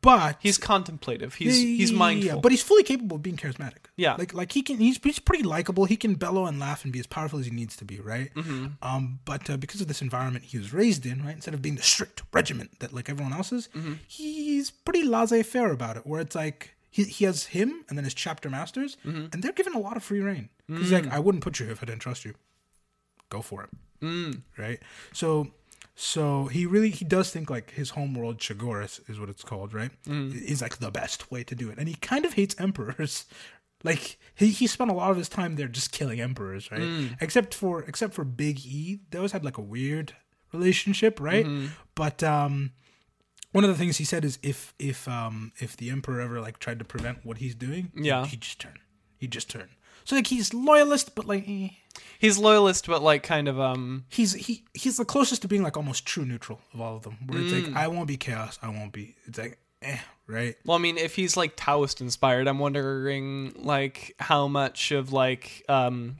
[0.00, 1.34] But he's contemplative.
[1.34, 2.26] He's Yeah, he's mindful.
[2.26, 3.86] yeah, but he's fully capable of being charismatic.
[3.96, 4.14] Yeah.
[4.16, 4.76] like like he can.
[4.78, 5.84] He's he's pretty likable.
[5.86, 8.32] He can bellow and laugh and be as powerful as he needs to be, right?
[8.34, 8.66] Mm-hmm.
[8.82, 11.76] Um, but uh, because of this environment he was raised in, right, instead of being
[11.76, 13.94] the strict regiment that like everyone else is, Mm-hmm.
[14.06, 16.06] he's pretty laissez-faire about it.
[16.06, 19.26] Where it's like he he has him and then his chapter masters, Mm-hmm.
[19.32, 20.48] and they're given a lot of free reign.
[20.68, 21.12] He's like, Mm.
[21.12, 22.34] I wouldn't put you here if I didn't trust you.
[23.30, 23.70] Go for it,
[24.04, 24.42] Mm.
[24.58, 24.80] right?
[25.12, 25.52] So.
[25.94, 29.90] So he really he does think like his homeworld Chogoris is what it's called, right?
[30.06, 30.34] Mm.
[30.42, 33.26] Is like the best way to do it, and he kind of hates emperors.
[33.84, 36.82] Like he, he spent a lot of his time there just killing emperors, right?
[36.82, 37.16] Mm.
[37.20, 40.14] Except for except for Big E, they always had like a weird
[40.52, 41.44] relationship, right?
[41.44, 41.66] Mm-hmm.
[41.96, 42.70] But um,
[43.50, 46.60] one of the things he said is if if um if the emperor ever like
[46.60, 48.24] tried to prevent what he's doing, Yeah.
[48.24, 48.78] he'd just turn,
[49.18, 49.70] he'd just turn.
[50.04, 51.68] So like he's loyalist, but like eh.
[52.18, 55.76] he's loyalist, but like kind of um he's he he's the closest to being like
[55.76, 57.18] almost true neutral of all of them.
[57.26, 57.66] Where it's Mm.
[57.68, 59.14] like I won't be chaos, I won't be.
[59.26, 60.56] It's like eh, right?
[60.64, 65.64] Well, I mean, if he's like Taoist inspired, I'm wondering like how much of like
[65.68, 66.16] um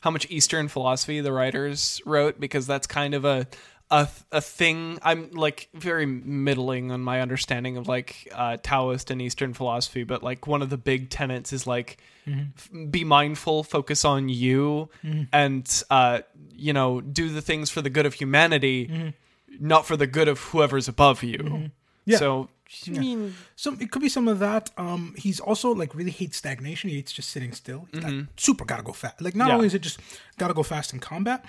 [0.00, 3.46] how much Eastern philosophy the writers wrote because that's kind of a
[3.92, 4.98] a, a thing.
[5.02, 10.22] I'm like very middling on my understanding of like uh, Taoist and Eastern philosophy, but
[10.22, 14.88] like one of the big tenets is like f- be mindful, focus on you,
[15.32, 16.20] and uh,
[16.56, 19.12] you know do the things for the good of humanity,
[19.60, 21.70] not for the good of whoever's above you.
[22.04, 22.18] Yeah.
[22.18, 22.48] So.
[22.86, 24.70] I mean, So it could be some of that.
[24.78, 26.88] Um, he's also like really hates stagnation.
[26.88, 27.86] He hates just sitting still.
[27.92, 29.20] He's like, super gotta go fast.
[29.20, 29.48] Like not Mm-hmm.
[29.50, 29.54] Yeah.
[29.56, 30.00] only is it just
[30.38, 31.44] gotta go fast in combat,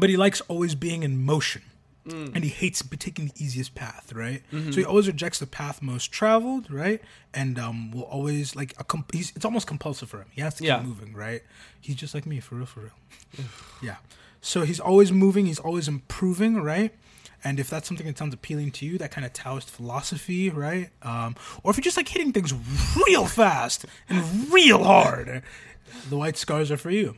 [0.00, 1.62] but he likes always being in motion.
[2.06, 2.34] Mm.
[2.34, 4.42] And he hates taking the easiest path, right?
[4.50, 4.70] Mm-hmm.
[4.70, 7.02] So he always rejects the path most traveled, right?
[7.34, 10.28] And um, will always like a comp- he's it's almost compulsive for him.
[10.30, 10.80] He has to keep Yeah.
[10.82, 11.42] moving, right?
[11.82, 13.44] He's just like me, for real, for real.
[13.82, 13.96] yeah.
[14.40, 15.44] So he's always moving.
[15.46, 16.94] He's always improving, right?
[17.44, 20.88] And if that's something that sounds appealing to you, that kind of Taoist philosophy, right?
[21.02, 22.54] Um, or if you're just like hitting things
[23.06, 25.42] real fast and real hard,
[26.08, 27.16] the white scars are for you,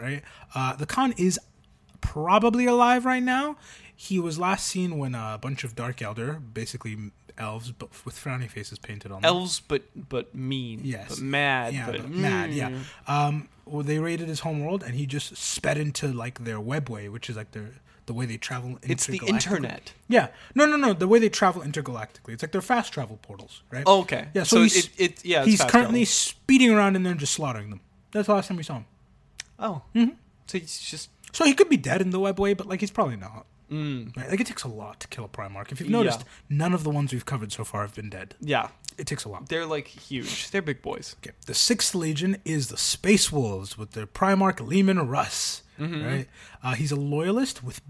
[0.00, 0.22] right?
[0.54, 1.38] Uh, the Khan is
[2.00, 3.56] probably alive right now.
[3.94, 6.96] He was last seen when a bunch of Dark Eldar, basically
[7.36, 9.28] elves, but with frowny faces painted on them.
[9.28, 11.08] elves, but but mean, Yes.
[11.10, 12.54] but mad, yeah, but, but mad, mm.
[12.56, 12.78] yeah.
[13.06, 17.28] Um, well, they raided his homeworld, and he just sped into like their webway, which
[17.28, 17.70] is like their
[18.06, 18.78] the way they travel.
[18.82, 19.92] It's the internet.
[20.08, 20.92] Yeah, no, no, no.
[20.94, 23.82] The way they travel intergalactically, it's like their fast travel portals, right?
[23.86, 24.28] Oh, okay.
[24.32, 24.44] yeah.
[24.44, 26.06] So, So he's it- it- yeah, he's currently travel.
[26.06, 27.80] speeding around in there and just slaughtering them.
[28.12, 28.86] That's the last time we saw him.
[29.58, 30.14] Oh, Mm-hmm.
[30.46, 33.16] so he's just So he could be dead in the webway, but like he's probably
[33.16, 33.46] not.
[33.70, 34.30] Right?
[34.30, 35.72] Like it takes a lot to kill a Primarch.
[35.72, 38.34] If you've noticed, none of the ones we've covered so far have been dead.
[38.40, 39.48] Yeah, It takes a lot.
[39.50, 40.50] they're like huge.
[40.50, 41.16] They're big boys.
[41.22, 41.34] Okay.
[41.46, 45.62] The sixth legion is the Space Wolves with their Primarch Leman Russ.
[45.78, 46.26] Right?
[46.62, 47.80] Uh, he's a loyalist with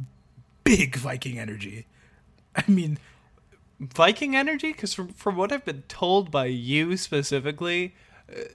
[0.64, 1.86] big Viking energy.
[2.56, 2.98] I mean,
[3.80, 7.94] Viking energy, because from, from what I've been told by you specifically,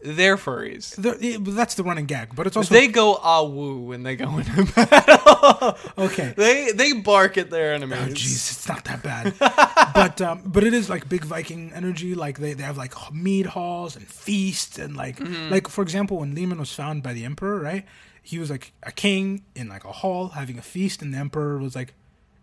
[0.04, 0.96] they're furries.
[1.02, 2.36] the- it- that's the running gag.
[2.36, 5.78] But it's also They go ah woo when they go into battle.
[5.98, 6.34] okay.
[6.38, 7.98] they they bark at their enemies.
[8.02, 9.34] Oh jeez, it's not that bad.
[9.96, 12.14] but um, but it is like big Viking energy.
[12.16, 16.36] Like they, they have like mead halls and feasts and like like for example, when
[16.36, 17.86] Leman was found by the emperor, right?
[18.22, 21.58] He was like a king in like a hall having a feast, and the emperor
[21.58, 21.94] was like,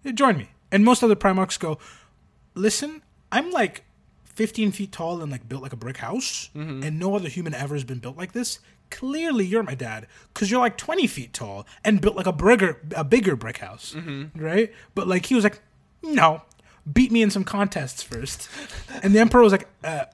[0.05, 1.79] "Yeah, "Join me." And most other Primarchs go,
[2.55, 3.85] "Listen, I'm like
[4.41, 7.75] 15 feet tall and like built like a brick house, and no other human ever
[7.75, 8.59] has been built like this."
[8.91, 12.81] Clearly, you're my dad because you're like 20 feet tall and built like a bigger,
[12.97, 13.95] a bigger brick house,
[14.35, 14.73] right?
[14.97, 15.61] But like he was like,
[16.03, 16.43] no,
[16.91, 18.49] beat me in some contests first.
[19.03, 20.07] And the emperor was like, uh,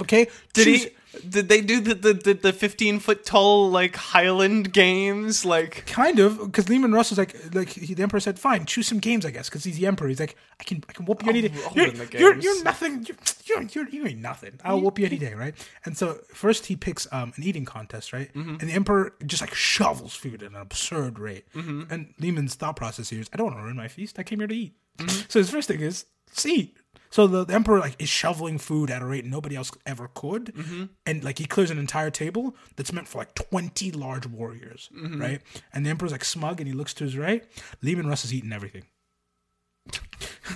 [0.00, 0.28] okay.
[0.54, 0.90] Did choose- he?
[1.28, 5.44] Did they do the the, the, the fifteen foot tall like Highland games?
[5.44, 8.86] Like Kind of, because Leman Russ was like, like he, the emperor said, "Fine, choose
[8.86, 10.08] some games, I guess," because he's the emperor.
[10.08, 11.52] He's like, "I can, I can whoop you any day.
[11.74, 13.06] You're, you're, you're nothing.
[13.44, 14.58] You're, you're, you're, ain't nothing.
[14.64, 18.12] I'll whoop you any day, right?" And so first he picks um, an eating contest,
[18.12, 18.32] right?
[18.34, 18.56] Mm-hmm.
[18.60, 21.44] And the emperor just like shovels food at an absurd rate.
[21.54, 21.92] Mm-hmm.
[21.92, 24.18] And Leman's thought process here is, "I don't want to ruin my feast.
[24.18, 25.26] I came here to eat." Mm-hmm.
[25.28, 26.78] So his first thing is, "Let's eat."
[27.12, 30.46] So the, the emperor like is shoveling food at a rate nobody else ever could,
[30.54, 30.84] Mm-hmm.
[31.06, 35.20] and like he clears an entire table that's meant for like twenty large warriors, Mm-hmm.
[35.20, 35.40] right?
[35.72, 37.44] And the emperor's like smug, and he looks to his right.
[37.82, 38.84] Leman Russ is eating everything.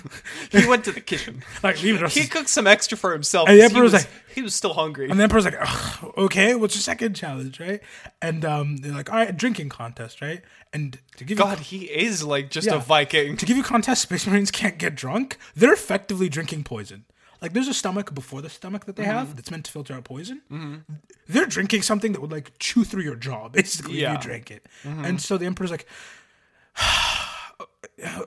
[0.51, 1.43] he went to the kitchen.
[1.63, 3.47] Like Leman Russ, He cooked some extra for himself.
[3.49, 5.09] And the he emperor's was, like- he was still hungry.
[5.09, 7.81] and the emperor's like, "Ugh, okay, what's your second challenge, right?
[8.21, 10.41] And um, they're like, all right, drinking contest, right?
[10.73, 12.75] And to give God, you he is like just Yeah.
[12.75, 13.35] a Viking.
[13.37, 15.37] to give you contest, Space Marines can't get drunk.
[15.55, 17.05] They're effectively drinking poison.
[17.41, 19.11] Like there's a stomach before the stomach that they Mm-hmm.
[19.11, 20.41] have that's meant to filter out poison.
[21.27, 24.13] They're drinking something that would like chew through your jaw, basically, Yeah.
[24.15, 24.65] if you drink it.
[24.83, 25.87] And so the emperor's like,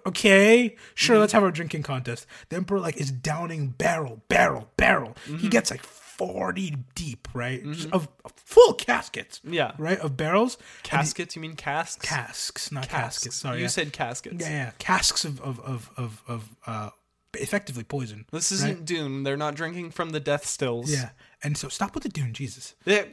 [0.06, 2.26] okay, sure, let's have our drinking contest.
[2.48, 5.16] The emperor like is downing barrel, barrel, barrel.
[5.38, 9.40] He gets like forty deep, right, Just of, of full caskets.
[9.44, 9.72] Yeah.
[9.78, 11.36] right of barrels, And he- Caskets?
[11.36, 12.04] You mean casks?
[12.06, 13.18] casks, not Casks.
[13.18, 13.36] caskets.
[13.36, 13.68] Sorry, you yeah.
[13.68, 14.36] said caskets.
[14.40, 16.90] Yeah, yeah, casks of of of of, of uh,
[17.34, 18.26] effectively poison.
[18.32, 19.22] This isn't Dune.
[19.22, 20.92] They're not drinking from the death stills.
[20.92, 21.10] Yeah,
[21.42, 22.74] and so stop with the dune, Jesus.
[22.84, 23.12] They-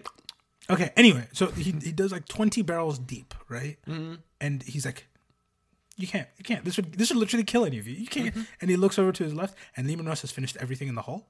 [0.69, 3.77] Okay, anyway, so he he does like twenty barrels deep, right?
[3.87, 4.15] Mm-hmm.
[4.41, 5.07] And he's like,
[5.97, 6.63] "You can't, you can't.
[6.63, 7.95] This would this would literally kill any of you.
[7.95, 8.41] You can't." Mm-hmm.
[8.61, 11.01] And he looks over to his left, and Leman Russ has finished everything in the
[11.03, 11.27] hall,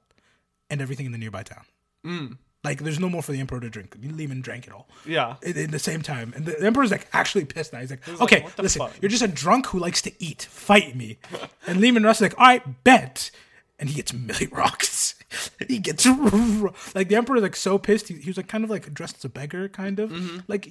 [0.70, 1.64] and everything in the nearby town.
[2.04, 2.36] Mm.
[2.64, 3.96] Like, there's no more for the emperor to drink.
[4.02, 4.88] Leman drank it all.
[5.06, 5.36] yeah.
[5.42, 6.32] in, in the same time.
[6.34, 7.78] And the emperor's like actually pissed now.
[7.78, 10.12] He's like, like, okay, "What the listen, fuck?" you're just a drunk who likes to
[10.22, 10.42] eat.
[10.42, 11.18] Fight me.
[11.68, 13.30] and Leman Russ is like, all right, bet.
[13.78, 15.14] And he gets Millie rocks.
[15.68, 16.04] he gets
[16.96, 18.08] like the emperor is like so pissed.
[18.08, 20.38] He, he was like kind of like dressed as a beggar, kind of Mm-hmm.
[20.48, 20.68] like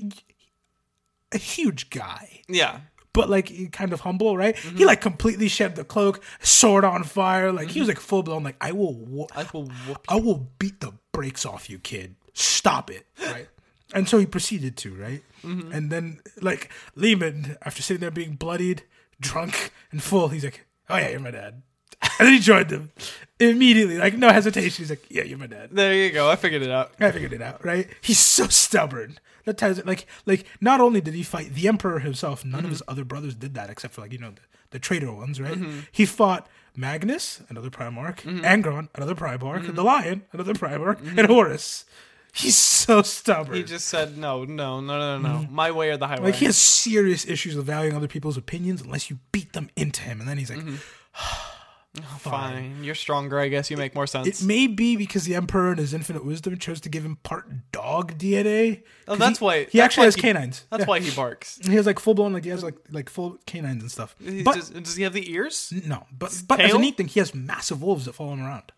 [1.31, 2.41] a huge guy.
[2.49, 2.79] Yeah.
[3.17, 4.55] But like kind of humble, right?
[4.55, 4.77] Mm-hmm.
[4.77, 7.51] He like completely shed the cloak, sword on fire.
[7.51, 8.43] Like he was like full blown.
[8.43, 9.71] Like I will, wo- I will
[10.07, 12.15] I will beat the brakes off you, kid.
[12.33, 13.05] Stop it.
[13.25, 13.47] Right.
[13.93, 15.23] And so he proceeded to, right?
[15.43, 18.83] And then, like, Leman, after sitting there being bloodied,
[19.21, 21.61] drunk, and full, he's like, Oh, yeah, you're my dad.
[22.19, 22.91] And then he joined them
[23.39, 24.83] immediately, like, no hesitation.
[24.83, 25.69] He's like, Yeah, you're my dad.
[25.71, 26.29] There you go.
[26.29, 26.91] I figured it out.
[26.99, 27.87] I figured it out, right?
[28.01, 29.19] He's so stubborn.
[29.45, 32.59] That tells it, like, like, not only did he fight the emperor himself, none of
[32.63, 32.71] mm-hmm.
[32.71, 35.53] his other brothers did that except for, like, you know, the, the traitor ones, right?
[35.53, 35.79] Mm-hmm.
[35.89, 38.43] He fought Magnus, another Primarch, mm-hmm.
[38.43, 41.85] Angron, another Primarch, the Lion, another Primarch, and Horus.
[42.33, 43.55] He's so stubborn.
[43.55, 45.47] He just said no, no, no, no, no.
[45.49, 46.25] My way or the highway.
[46.25, 50.01] like he has serious issues with valuing other people's opinions unless you beat them into
[50.01, 50.59] him, and then he's like,
[51.99, 52.83] Oh, fine.
[52.83, 53.39] You're stronger.
[53.39, 54.27] I guess you make more sense.
[54.27, 57.47] It may be because the Emperor in his infinite wisdom chose to give him part
[57.71, 58.83] dog DNA.
[59.07, 60.65] Oh, that's he, why- he that's actually why has he- canines.
[60.69, 60.87] That's Yeah.
[60.87, 61.59] why he barks.
[61.63, 64.15] he has like full blown like he has like like full canines and stuff.
[64.23, 65.73] He But does, does he have the ears?
[65.85, 68.71] no, but but as a neat thing, he has massive wolves that follow him around.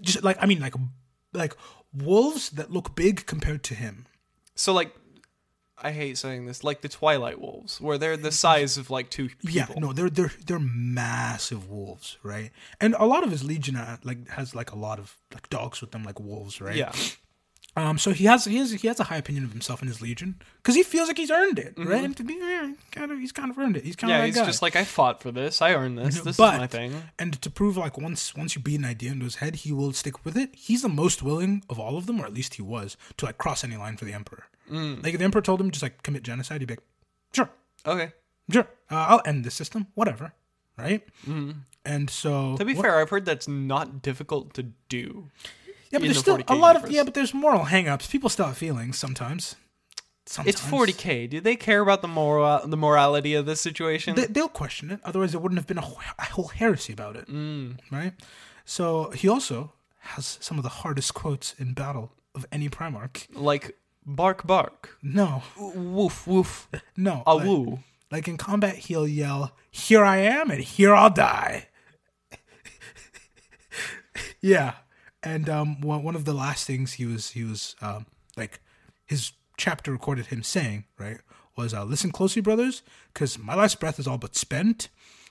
[0.00, 0.74] Just like I mean, like
[1.32, 1.54] like
[1.94, 4.06] wolves that look big compared to him.
[4.54, 4.94] So like,
[5.82, 9.28] I hate saying this, like the Twilight Wolves, where they're the size of like two
[9.28, 9.50] people.
[9.50, 12.50] Yeah, no, they're they're they're massive wolves, right?
[12.80, 15.80] And a lot of his legion uh, like has like a lot of like dogs
[15.80, 16.76] with them, like wolves, right?
[16.76, 16.92] Yeah.
[17.76, 20.02] Um, so he has he has he has a high opinion of himself and his
[20.02, 22.02] legion because he feels like he's earned it, right?
[22.04, 23.84] And to be yeah, kind of he's kind of earned it.
[23.84, 24.20] He's kind Mm-hmm.
[24.20, 24.44] Yeah, he's guy.
[24.44, 25.62] just like I fought for this.
[25.62, 26.20] I earned this.
[26.24, 27.02] This but is my thing.
[27.16, 29.92] and to prove like once once you beat an idea into his head, he will
[29.92, 30.50] stick with it.
[30.56, 33.38] He's the most willing of all of them, or at least he was, to like
[33.38, 34.44] cross any line for the emperor.
[34.70, 35.02] Mm.
[35.04, 36.82] Like if the emperor told him just like commit genocide, he'd be like,
[37.32, 37.50] sure,
[37.86, 38.12] Okay.
[38.50, 40.32] Sure, uh, I'll end the system, whatever,
[40.76, 41.06] right?
[41.26, 41.50] Mm-hmm.
[41.84, 45.30] And so, To be what- fair, I've heard that's not difficult to do.
[45.90, 48.10] yeah, but there's the still 40K a lot of yeah, but there's moral hangups.
[48.10, 49.56] People still have feelings sometimes.
[50.26, 51.28] Sometimes It's 40k.
[51.30, 54.14] Do they care about the moral the morality of this situation?
[54.14, 55.00] They, they'll question it.
[55.04, 57.78] Otherwise, there wouldn't have been a, wh- a whole heresy about it, Mm.
[57.90, 58.12] right?
[58.64, 59.72] So he also
[60.14, 63.26] has some of the hardest quotes in battle of any Primarch.
[63.34, 67.22] like bark bark, No, woof woof, no.
[67.26, 67.78] a like, woo.
[68.10, 71.68] like in combat, he'll yell, "Here I am, and here I'll die."
[74.40, 74.74] yeah,
[75.22, 78.60] and um, one one of the last things he was he was um, like
[79.06, 81.18] his chapter recorded him saying right
[81.56, 82.82] was, uh, "Listen closely, brothers,
[83.12, 84.88] because my last breath is all but spent.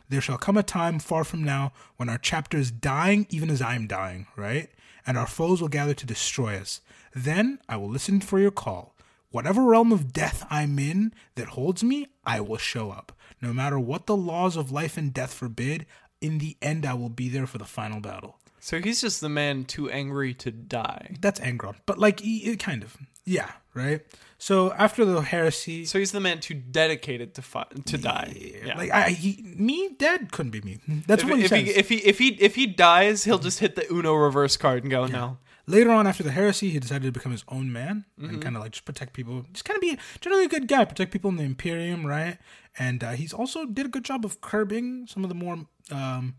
[0.09, 3.61] There shall come a time far from now when our chapter is dying, even as
[3.61, 4.69] I am dying, right?
[5.09, 6.81] And our foes will gather to destroy us.
[7.15, 8.95] Then I will listen for your call."
[9.31, 13.11] Whatever realm of death I'm in that holds me, I will show up.
[13.41, 15.87] No matter what the laws of life and death forbid,
[16.21, 18.37] in the end, I will be there for the final battle.
[18.59, 21.15] So he's just the man too angry to die.
[21.21, 21.77] That's Angron.
[21.85, 22.97] But, like, he- kind of.
[23.25, 24.01] Yeah, right?
[24.41, 25.83] So, after the heresy.
[25.85, 28.33] So he's the man too dedicated to fi- to die.
[28.65, 28.77] Yeah.
[28.77, 30.79] Like, I, he, me, dead couldn't be me.
[31.07, 31.59] That's if, what he if says.
[31.65, 34.83] he if he if he if he dies, he'll just hit the Uno reverse card
[34.83, 35.37] and go no.
[35.67, 38.29] Later on, after the heresy, he decided to become his own man Mm-hmm.
[38.29, 39.45] and kind of like just protect people.
[39.53, 42.37] Just kind of be generally a good guy, protect people in the Imperium, right?
[42.79, 45.57] And uh, he's also did a good job of curbing some of the more
[45.91, 46.35] um,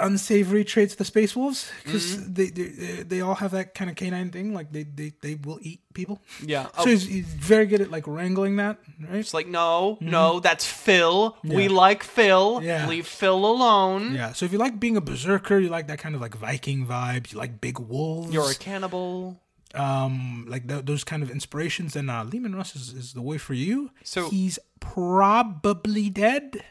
[0.00, 2.32] unsavory traits of the Space Wolves because Mm-hmm.
[2.34, 5.58] they, they they all have that kind of canine thing, like they they, they will
[5.62, 6.20] eat people.
[6.44, 6.64] Yeah.
[6.66, 8.78] So Oh, he's, he's very good at like wrangling that,
[9.08, 9.18] right?
[9.18, 11.36] it's like no, no, that's Phil.
[11.44, 12.60] We like Phil.
[12.62, 12.86] Yeah.
[12.88, 14.14] Leave Phil alone.
[14.14, 14.32] Yeah.
[14.32, 17.32] So if you like being a berserker, you like that kind of like Viking vibe.
[17.32, 18.32] You like big wolves.
[18.32, 19.40] You're a cannibal.
[19.74, 23.36] um like th- those kind of inspirations and uh Leman Russ is, is the way
[23.36, 26.64] for you So- he's probably dead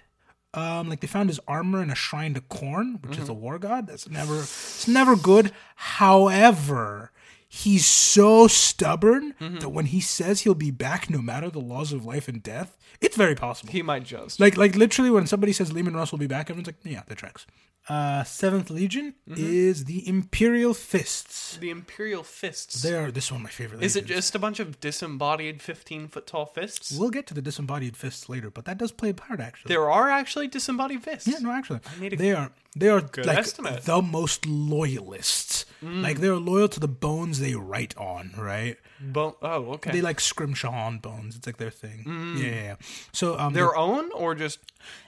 [0.57, 3.59] um like they found his armor in a shrine to Khorne which is a war
[3.59, 3.87] god.
[3.87, 5.51] That's never it's never good.
[5.75, 7.11] However
[7.49, 12.05] he's so stubborn that when he says he'll be back no matter the laws of
[12.05, 13.71] life and death it's very possible.
[13.71, 14.39] He might just.
[14.39, 17.17] like like literally when somebody says Leman Russ will be back everyone's like yeah that
[17.17, 17.45] tracks
[17.89, 22.81] uh seventh legion is the imperial fists the Imperial fists.
[22.81, 26.27] they are this one my favorite Is it just a bunch of disembodied fifteen foot
[26.27, 26.91] tall fists?
[26.97, 29.69] We'll get to the disembodied fists later, but that does play a part actually.
[29.73, 31.27] There are actually disembodied fists.
[31.27, 31.79] yeah, no, actually,
[32.23, 33.83] they are they are like estimate.
[33.83, 35.65] the most loyalists.
[35.81, 38.77] Like they're loyal to the bones they write on, right?
[38.99, 39.91] Bo- oh, okay.
[39.91, 41.35] They like scrimshaw on bones.
[41.35, 42.03] It's like their thing.
[42.37, 42.75] Yeah, yeah, yeah.
[43.13, 44.59] So um, Their own or just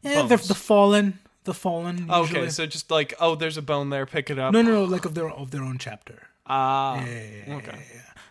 [0.03, 0.47] they're, yeah, they're bones?
[0.47, 1.19] the fallen,
[1.49, 1.97] the fallen.
[2.09, 2.39] Usually.
[2.41, 4.53] okay, so just like oh, there's a bone there, pick it up.
[4.53, 6.17] no, no, no, like of their of their own chapter.
[6.47, 7.79] Ah, Yeah, yeah, okay.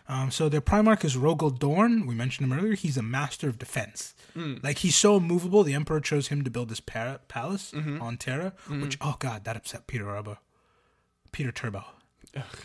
[0.09, 2.07] Um, so their Primarch is Rogal Dorn.
[2.07, 2.73] We mentioned him earlier.
[2.73, 4.15] He's a master of defense.
[4.33, 4.55] Hmm.
[4.63, 5.63] Like he's so immovable.
[5.63, 8.01] The Emperor chose him to build this para- palace Mm-hmm.
[8.01, 10.37] on Terra, which oh god, that upset Perturabo.
[11.31, 11.83] Peter Turbo.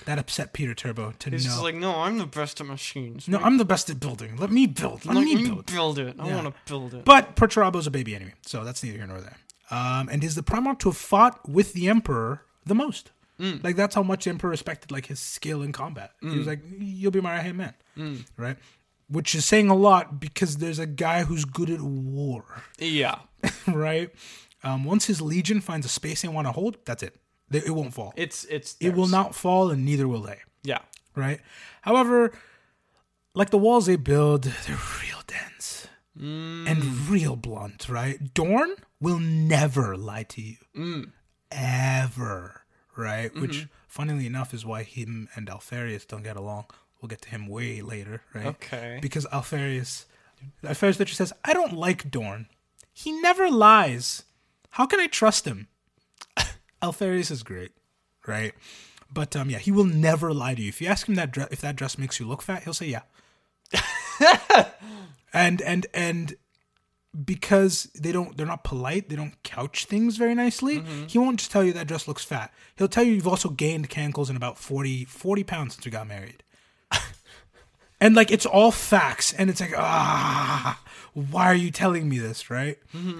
[0.06, 1.50] That upset Perturabo to He's know.
[1.52, 3.26] just like, no, I'm the best at machines.
[3.28, 4.36] no, I'm the best at building.
[4.36, 5.04] Let me build.
[5.06, 5.66] Let Let me me build.
[5.66, 6.16] build it.
[6.18, 6.34] I Yeah.
[6.42, 7.04] want to build it.
[7.04, 9.36] But Perturabo's a baby anyway, so that's neither here nor there.
[9.70, 13.10] Um, and is the Primarch to have fought with the Emperor the most.
[13.40, 13.64] Mm.
[13.64, 16.12] Like that's how much the Emperor respected like his skill in combat.
[16.20, 18.24] He was like, "You'll be my right hand man," Mm.
[18.36, 18.56] right?
[19.08, 22.44] Which is saying a lot because there's a guy who's good at war,
[22.78, 23.16] yeah,
[23.66, 24.10] right?
[24.62, 27.16] Um, once his legion finds a space they want to hold, that's it.
[27.50, 28.12] They, it won't fall.
[28.16, 28.76] it's it's.
[28.80, 30.78] it will not fall, and neither will they Yeah,
[31.16, 31.40] right?
[31.82, 32.32] However,
[33.34, 35.73] like the walls they build, they're real dense
[36.16, 37.10] and mm.
[37.10, 38.32] real blunt, right?
[38.34, 41.10] Dorn will never lie to you, mm.
[41.50, 42.62] ever,
[42.96, 43.30] right?
[43.30, 43.40] Mm-hmm.
[43.40, 46.66] Which, funnily enough, is why him and Alpharius don't get along.
[47.00, 48.46] We'll get to him way later, right?
[48.46, 48.98] Okay.
[49.02, 50.06] Because Alpharius,
[50.62, 52.46] Alpharius literally says, "I don't like Dorn.
[52.92, 54.24] He never lies.
[54.70, 55.68] How can I trust him?"
[56.82, 57.72] Alpharius is great,
[58.26, 58.54] right?
[59.12, 60.68] But um, yeah, he will never lie to you.
[60.68, 62.86] If you ask him that dre- if that dress makes you look fat, he'll say
[62.86, 63.02] yeah.
[65.34, 66.36] and and and
[67.24, 70.82] because they don't they're not polite, they don't couch things very nicely.
[71.06, 72.52] He won't just tell you that dress looks fat.
[72.76, 76.08] He'll tell you you've also gained cankles in about 40, 40 pounds since we got
[76.08, 76.42] married.
[78.00, 80.80] and like it's all facts, and it's like ah,
[81.12, 82.78] why are you telling me this, right?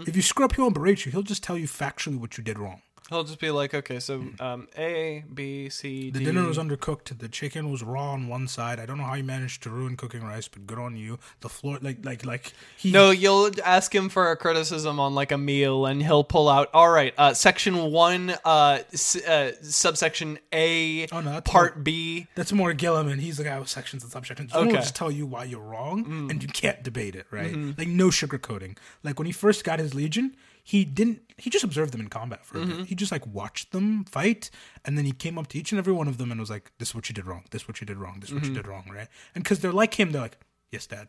[0.08, 1.12] If you screw up, he won't berate you.
[1.12, 2.80] He'll just tell you factually what you did wrong.
[3.10, 6.24] He'll just be like, okay, so um, A, B, C, The D.
[6.24, 7.18] dinner was undercooked.
[7.18, 8.80] The chicken was raw on one side.
[8.80, 11.18] I don't know how you managed to ruin cooking rice, but good on you.
[11.40, 12.90] The floor, like, like, like he.
[12.90, 16.70] No, you'll ask him for a criticism on like a meal, and he'll pull out.
[16.72, 22.26] All right, uh, section one, uh, s- uh, subsection A, Oh, no, that's part B.
[22.36, 23.18] That's more Guilliman.
[23.20, 24.50] He's the guy with sections and subsections.
[24.52, 24.70] He'll Okay.
[24.72, 24.76] Mm.
[24.76, 27.54] just tell you why you're wrong, and you can't debate it, right?
[27.76, 28.78] Like no sugarcoating.
[29.02, 30.34] Like when he first got his legion,
[30.66, 31.20] he didn't.
[31.36, 32.76] He just observed them in combat for a Mm-hmm.
[32.78, 32.86] bit.
[32.86, 34.50] He just like watched them fight,
[34.84, 36.72] and then he came up to each and every one of them and was like,
[36.78, 37.44] "This is what you did wrong.
[37.50, 38.18] This is what you did wrong.
[38.20, 38.42] This is Mm-hmm.
[38.42, 39.08] what you did wrong." Right?
[39.34, 40.38] And because they're like him, they're like,
[40.72, 41.08] "Yes, Dad.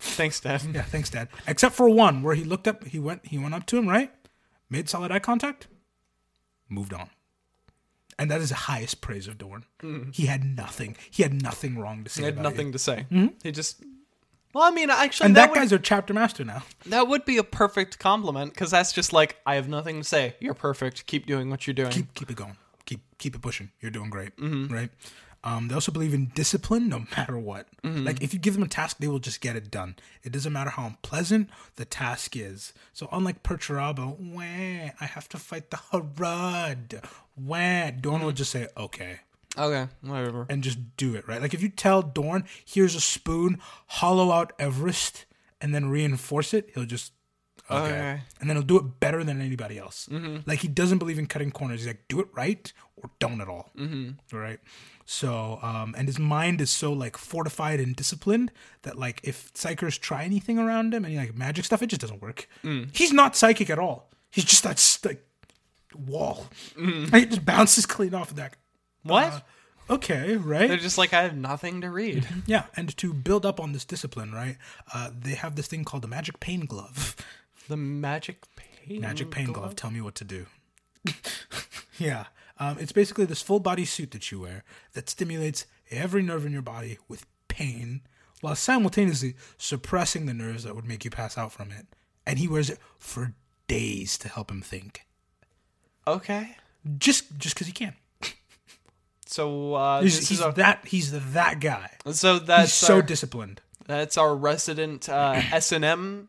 [0.00, 0.62] Thanks, Dad.
[0.74, 2.84] Yeah, thanks, Dad." Except for one where he looked up.
[2.84, 3.26] He went.
[3.26, 3.86] He went up to him.
[3.88, 4.10] Right?
[4.70, 5.68] Made solid eye contact.
[6.68, 7.10] Moved on.
[8.18, 9.64] And that is the highest praise of Dorn.
[10.12, 10.96] He had nothing.
[11.10, 12.20] He had nothing wrong to say.
[12.22, 12.50] He had about you.
[12.50, 13.06] nothing to say.
[13.42, 13.82] He just.
[14.54, 16.62] Well, I mean, actually, And that, that, would, guy's our chapter master now.
[16.86, 20.36] that would be a perfect compliment because that's just like I have nothing to say.
[20.38, 21.06] You're perfect.
[21.06, 21.90] Keep doing what you're doing.
[21.90, 22.56] Keep keep it going.
[22.86, 23.72] Keep keep it pushing.
[23.80, 24.36] You're doing great.
[24.36, 24.72] Mm-hmm.
[24.72, 24.90] Right.
[25.42, 27.66] Um, they also believe in discipline no matter what.
[27.82, 28.04] Mm-hmm.
[28.04, 29.96] Like if you give them a task, they will just get it done.
[30.22, 32.72] It doesn't matter how unpleasant the task is.
[32.92, 37.04] So unlike Perturabo, wah, I have to fight the Hrud.
[37.36, 38.24] Wah, Dorn mm-hmm.
[38.24, 39.20] will just say, okay.
[39.58, 40.46] Okay, whatever.
[40.48, 41.40] and just do it, right?
[41.40, 45.26] Like if you tell Dorn, here's a spoon, hollow out Everest,
[45.60, 47.12] and then reinforce it, he'll just
[47.70, 47.84] okay.
[47.84, 48.20] Okay.
[48.40, 50.08] And then he'll do it better than anybody else.
[50.46, 51.80] Like he doesn't believe in cutting corners.
[51.80, 53.70] He's like, do it right or don't at all.
[53.78, 54.36] Mm-hmm.
[54.36, 54.58] Right?
[55.06, 58.50] So, um, and his mind is so like fortified and disciplined
[58.82, 62.22] that like if psykers try anything around him, any like magic stuff, it just doesn't
[62.22, 62.48] work.
[62.92, 64.10] He's not psychic at all.
[64.30, 65.24] He's just that like
[65.94, 66.46] wall.
[66.76, 68.56] And he just bounces clean off of that.
[69.04, 69.32] What?
[69.32, 69.40] Uh,
[69.94, 70.68] okay, right?
[70.68, 72.26] They're just like I have nothing to read.
[72.46, 74.56] Yeah, and to build up on this discipline, right?
[74.92, 77.14] Uh, they have this thing called the magic pain glove.
[77.68, 79.00] The magic pain.
[79.00, 79.76] Magic pain glove.
[79.76, 80.46] Tell me what to do.
[81.98, 82.26] yeah,
[82.58, 86.52] um, it's basically this full body suit that you wear that stimulates every nerve in
[86.52, 88.00] your body with pain,
[88.40, 91.86] while simultaneously suppressing the nerves that would make you pass out from it.
[92.26, 93.34] And he wears it for
[93.68, 95.06] days to help him think,
[96.06, 96.56] Okay.
[96.98, 97.94] just just because he can.
[99.34, 101.90] So uh, He's, he's our, that he's that guy.
[102.12, 103.60] so that's He's so our, disciplined.
[103.84, 106.28] that's our resident uh, S and M.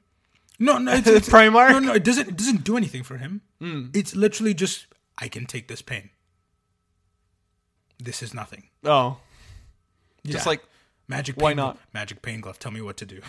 [0.58, 1.70] No, no, it's, it's Primarch?
[1.74, 2.30] No, no, it doesn't.
[2.30, 3.42] It doesn't do anything for him.
[3.60, 3.90] Hmm.
[3.94, 4.88] It's literally just
[5.20, 6.10] I can take this pain.
[8.00, 8.70] This is nothing.
[8.84, 9.18] Oh,
[10.26, 10.64] just like
[11.08, 11.36] magic.
[11.38, 11.74] why pain not?
[11.76, 12.58] Glove, magic pain glove.
[12.58, 13.22] Tell me what to do.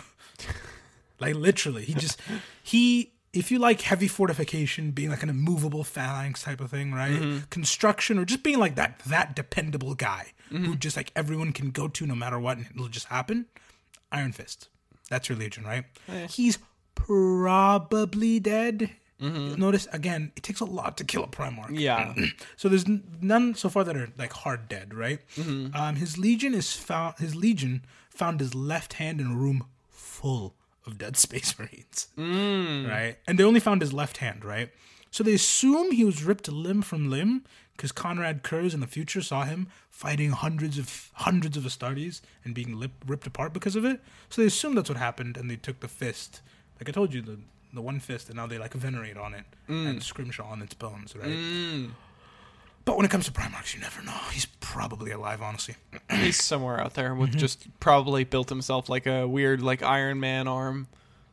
[1.19, 2.19] like literally, he just
[2.63, 3.13] he.
[3.33, 7.11] If you like heavy fortification, being like an immovable phalanx type of thing, right?
[7.11, 7.37] Mm-hmm.
[7.49, 10.63] Construction, or just being like that that dependable guy Mm-hmm.
[10.63, 13.47] who just like everyone can go to no matter what, and it'll just happen.
[14.13, 14.69] Iron Fist.
[15.09, 15.83] That's your legion, right?
[16.29, 16.57] He's
[16.95, 18.91] probably dead.
[19.19, 21.65] Notice again, it takes a lot to kill a Primarch.
[21.71, 21.75] Mm-hmm.
[21.75, 22.13] yeah.
[22.55, 22.85] So there's
[23.21, 25.19] none so far that are like hard dead, right?
[25.37, 27.15] Um, his legion is found.
[27.17, 30.53] His legion found his left hand in a room full
[30.87, 32.89] of dead Space Marines, mm.
[32.89, 33.17] right?
[33.27, 34.69] And they only found his left hand, right?
[35.11, 37.43] So they assume he was ripped limb from limb
[37.75, 42.53] because Konrad Curze in the future saw him fighting hundreds of hundreds of Astartes and
[42.53, 44.01] being lip, ripped apart because of it.
[44.29, 46.41] So they assume that's what happened, and they took the fist,
[46.79, 47.37] like I told you, the
[47.73, 49.87] the one fist, and now they like venerate on it mm.
[49.87, 51.27] and scrimshaw on its bones, right?
[51.27, 51.91] Mm.
[52.87, 54.15] But when it comes to Primarchs, you never know.
[54.31, 55.75] He's probably alive, honestly.
[56.09, 57.39] He's somewhere out there with Mm-hmm.
[57.39, 60.87] just probably built himself like a weird like Iron Man arm.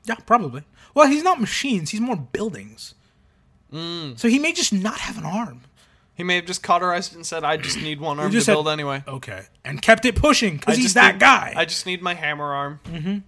[0.04, 0.62] Yeah, probably.
[0.94, 1.90] Well, he's not machines.
[1.90, 2.94] He's more buildings.
[3.72, 5.60] So he may just not have an arm.
[6.16, 8.52] He may have just cauterized it and said, "I just need one arm to said-
[8.54, 11.52] build anyway." Okay, and kept it pushing because he's that need- guy.
[11.56, 13.24] I just need my hammer arm.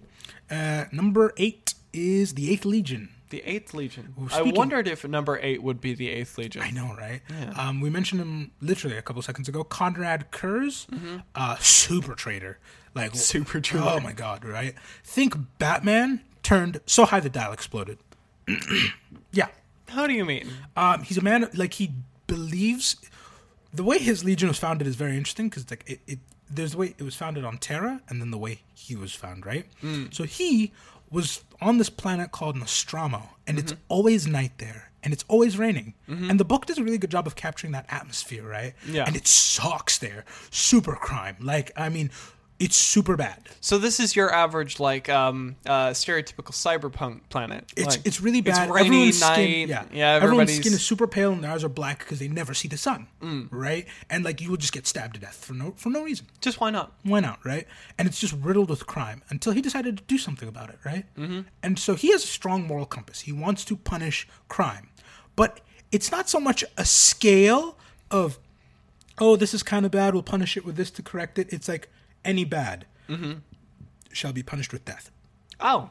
[0.51, 3.09] uh, number eight is the Eighth Legion.
[3.29, 4.13] The Eighth Legion.
[4.31, 6.61] I speaking- wondered if number eight would be the Eighth Legion.
[6.61, 7.21] I know, right?
[7.57, 9.63] Um, we mentioned him literally a couple seconds ago.
[9.63, 10.87] Konrad Curze,
[11.35, 12.57] uh, super traitor,
[12.95, 13.85] like Super traitor.
[13.87, 14.75] Oh my god, right?
[15.03, 17.97] Think Batman turned so high the dial exploded.
[19.31, 19.47] yeah,
[19.89, 20.47] How do you mean?
[20.75, 21.91] Um, he's a man like he
[22.27, 22.95] believes.
[23.73, 26.19] The way his legion was founded is very interesting because like it, it,
[26.49, 29.45] there's the way it was founded on Terra, and then the way he was found,
[29.45, 29.65] right?
[30.11, 30.71] So he
[31.11, 33.81] was on this planet called Nostramo, and it's mm-hmm.
[33.87, 35.93] always night there, and it's always raining.
[36.09, 36.29] Mm-hmm.
[36.29, 38.73] And the book does a really good job of capturing that atmosphere, right?
[38.87, 39.05] Yeah.
[39.05, 41.37] And it sucks there, super crime.
[41.39, 42.11] Like I mean,
[42.59, 43.37] it's super bad.
[43.61, 47.71] So this is your average like um uh stereotypical cyberpunk planet.
[47.75, 48.67] It's Like, it's really bad.
[48.67, 49.33] It's rainy everyone's night.
[49.33, 50.09] skin, yeah, yeah.
[50.15, 52.67] everyone's Everybody's skin is super pale and their eyes are black because they never see
[52.67, 53.47] the sun, Mm.
[53.51, 53.85] right?
[54.09, 56.25] And like you will just get stabbed to death for no for no reason.
[56.41, 56.93] just why not?
[57.03, 57.67] Why not, right?
[57.97, 61.05] And it's just riddled with crime until he decided to do something about it, right?
[61.15, 61.41] Mm-hmm.
[61.61, 63.21] And so he has a strong moral compass.
[63.21, 64.89] He wants to punish crime,
[65.35, 67.77] but it's not so much a scale
[68.09, 68.39] of,
[69.19, 70.13] oh, this is kind of bad.
[70.13, 71.51] We'll punish it with this to correct it.
[71.53, 71.89] It's like
[72.27, 73.33] any bad mm-hmm.
[74.11, 75.09] shall be punished with death.
[75.59, 75.89] Oh,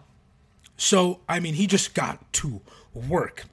[0.76, 2.60] So, I mean, he just got to
[2.94, 3.44] work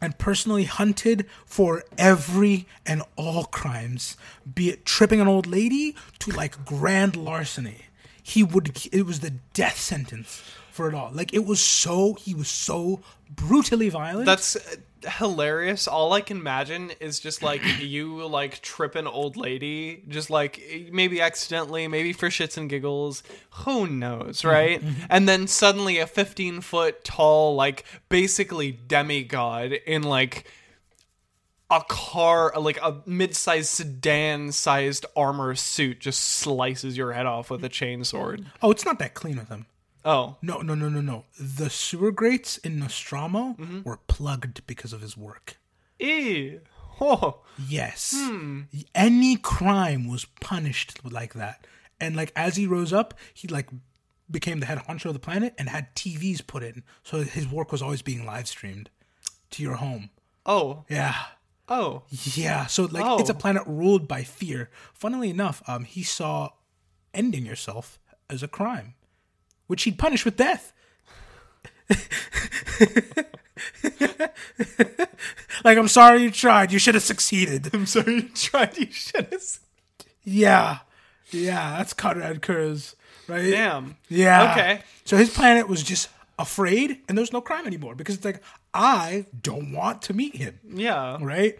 [0.00, 4.16] and personally hunted for every and all crimes,
[4.52, 7.82] be it tripping an old lady to like grand larceny.
[8.22, 11.10] He would, it was the death sentence for it all.
[11.12, 14.26] Like, it was so, he was so brutally violent.
[14.26, 14.56] that's
[15.04, 15.86] hilarious.
[15.88, 20.88] All I can imagine is just like you like trip an old lady, just like
[20.92, 23.22] maybe accidentally, maybe for shits and giggles.
[23.64, 24.80] Who knows, mm-hmm, right?
[24.80, 25.06] Mm-hmm.
[25.10, 30.46] And then suddenly a 15 foot tall, like basically demigod in like
[31.70, 37.70] a car, like a mid-sized sedan-sized armor suit, just slices your head off with a
[37.70, 38.44] chainsword.
[38.62, 39.66] oh, it's not that clean with him.
[40.04, 41.24] Oh, No, no, no, no, no.
[41.38, 45.58] The sewer grates in Nostramo were plugged because of his work.
[45.98, 46.60] ew.
[47.00, 47.40] Oh.
[47.68, 48.14] Yes.
[48.94, 51.66] Any crime was punished like that.
[52.00, 53.68] And like as he rose up, he like
[54.30, 56.84] became the head honcho of the planet and had TVs put in.
[57.02, 58.90] So his work was always being live streamed
[59.50, 60.10] to your home.
[60.46, 60.84] Oh.
[60.88, 61.14] Yeah.
[61.68, 62.02] Oh.
[62.34, 62.66] Yeah.
[62.66, 63.36] So like it's a Oh.
[63.36, 64.70] planet ruled by fear.
[64.94, 66.50] Funnily enough, um he saw
[67.14, 67.98] ending yourself
[68.30, 68.94] as a crime,
[69.66, 70.72] which he'd punish with death.
[75.64, 76.72] like I'm sorry you tried.
[76.72, 77.70] You should have succeeded.
[77.74, 78.76] I'm sorry you tried.
[78.78, 79.42] You should have.
[80.24, 80.78] Yeah.
[81.30, 82.94] Yeah, that's Konrad Curze,
[83.26, 83.50] right?
[83.50, 83.96] Damn.
[84.08, 84.52] Yeah.
[84.52, 84.82] Okay.
[85.04, 86.08] So his planet was just
[86.38, 88.42] afraid and there's no crime anymore because it's like
[88.74, 91.18] I don't want to meet him, Yeah.
[91.20, 91.58] right?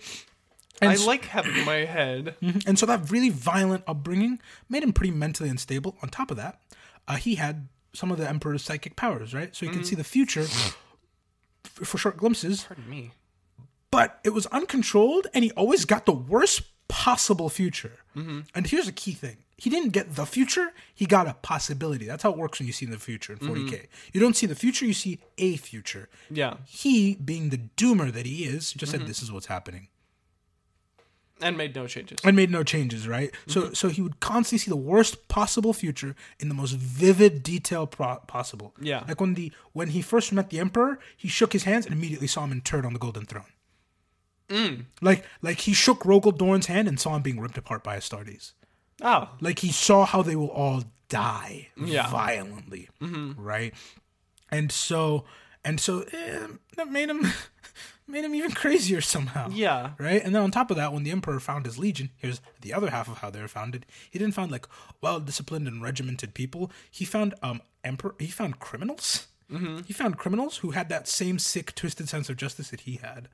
[0.80, 2.34] And I like having my head.
[2.66, 5.96] and so that really violent upbringing made him pretty mentally unstable.
[6.02, 6.60] On top of that,
[7.06, 9.54] uh, he had some of the Emperor's psychic powers, right?
[9.54, 9.86] So he could mm-hmm.
[9.86, 10.46] see the future
[11.64, 13.12] for short glimpses, Pardon me.
[13.90, 17.98] but it was uncontrolled and he always got the worst possible future.
[18.16, 18.40] Mm-hmm.
[18.54, 19.38] And here's a key thing.
[19.56, 22.04] He didn't get the future, he got a possibility.
[22.04, 23.70] That's how it works when you see the future in 40K.
[23.70, 23.84] Mm-hmm.
[24.12, 26.08] You don't see the future, you see a future.
[26.30, 26.54] Yeah.
[26.66, 29.86] He, being the doomer that he is, just said this is what's happening.
[31.42, 32.18] And made no changes.
[32.24, 33.30] and made no changes, right?
[33.46, 33.74] So mm-hmm.
[33.74, 38.20] so he would constantly see the worst possible future in the most vivid detail pro-
[38.26, 38.74] possible.
[38.80, 39.04] Yeah.
[39.08, 42.26] Like when the when he first met the emperor, he shook his hands and immediately
[42.28, 43.52] saw him interred on the golden throne.
[44.48, 44.84] Mm.
[45.00, 48.52] Like like he shook Rogel Dorn's hand and saw him being ripped apart by Astartes.
[49.00, 49.28] Oh.
[49.40, 52.10] Like he saw how they will all die Yeah.
[52.10, 53.40] violently, mm-hmm.
[53.40, 53.74] right?
[54.50, 55.24] And so
[55.64, 57.26] and so eh, that made him
[58.06, 59.48] made him even crazier somehow.
[59.50, 59.92] Yeah.
[59.98, 60.22] Right?
[60.22, 62.90] And then on top of that, when the emperor found his legion, here's the other
[62.90, 63.86] half of how they were founded.
[64.10, 64.66] He didn't find like
[65.00, 66.70] well disciplined and regimented people.
[66.90, 69.26] He found um emperor he found criminals.
[69.50, 69.80] Mm-hmm.
[69.86, 73.28] He found criminals who had that same sick, twisted sense of justice that he had.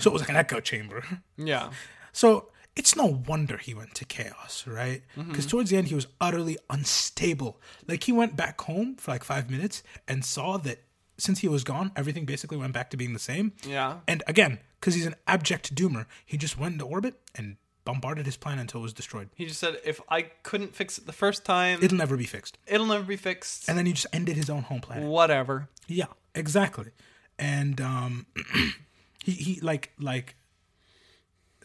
[0.00, 1.04] So it was like an echo chamber.
[1.36, 1.70] Yeah.
[2.12, 5.02] So it's no wonder he went to chaos, right?
[5.16, 7.60] Because towards the end, he was utterly unstable.
[7.86, 10.82] Like he went back home for like five minutes and saw that
[11.20, 13.52] since he was gone, everything basically went back to being the same.
[13.66, 13.98] Yeah.
[14.08, 18.36] And again, because he's an abject doomer, he just went into orbit and bombarded his
[18.36, 19.28] planet until it was destroyed.
[19.34, 22.58] He just said, if I couldn't fix it the first time, It'll never be fixed.
[22.66, 23.68] it'll never be fixed.
[23.68, 25.04] And then he just ended his own home planet.
[25.08, 25.68] Whatever.
[25.86, 26.90] Yeah, exactly.
[27.38, 28.26] And um,
[29.24, 30.36] he he like like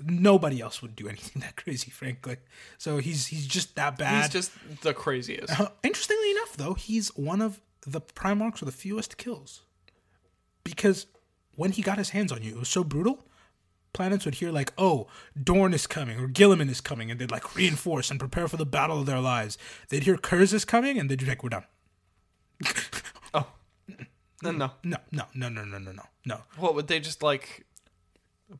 [0.03, 2.37] nobody else would do anything that crazy, frankly.
[2.77, 4.23] So he's he's just that bad.
[4.23, 4.51] He's just
[4.81, 5.59] the craziest.
[5.59, 9.61] Uh, interestingly enough, though, he's one of the Primarchs with the fewest kills.
[10.63, 11.07] Because
[11.55, 13.27] when he got his hands on you, it was so brutal.
[13.93, 15.07] Planets would hear like, "Oh,
[15.41, 18.65] Dorn is coming," or "Guilliman is coming," and they'd like reinforce and prepare for the
[18.65, 19.57] battle of their lives.
[19.89, 21.65] They'd hear Curze is coming, and they'd be like, "We're done."
[23.33, 23.47] Oh.
[24.41, 24.71] No, no.
[24.83, 26.41] No, no, no, no, no, no, no, no.
[26.57, 27.64] What would they just like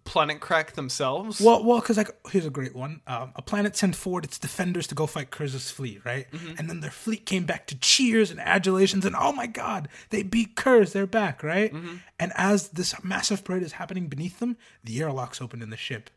[0.03, 1.39] planet crack themselves?
[1.39, 3.01] Well, well, because like here's a great one.
[3.07, 6.27] Um, a planet sent forward its defenders to go fight Curze's fleet, right?
[6.57, 10.23] And then their fleet came back to cheers and adulations, and oh my god, they
[10.23, 11.71] beat Curze, they're back, right?
[12.19, 16.09] And as this massive parade is happening beneath them, the airlocks opened in the ship,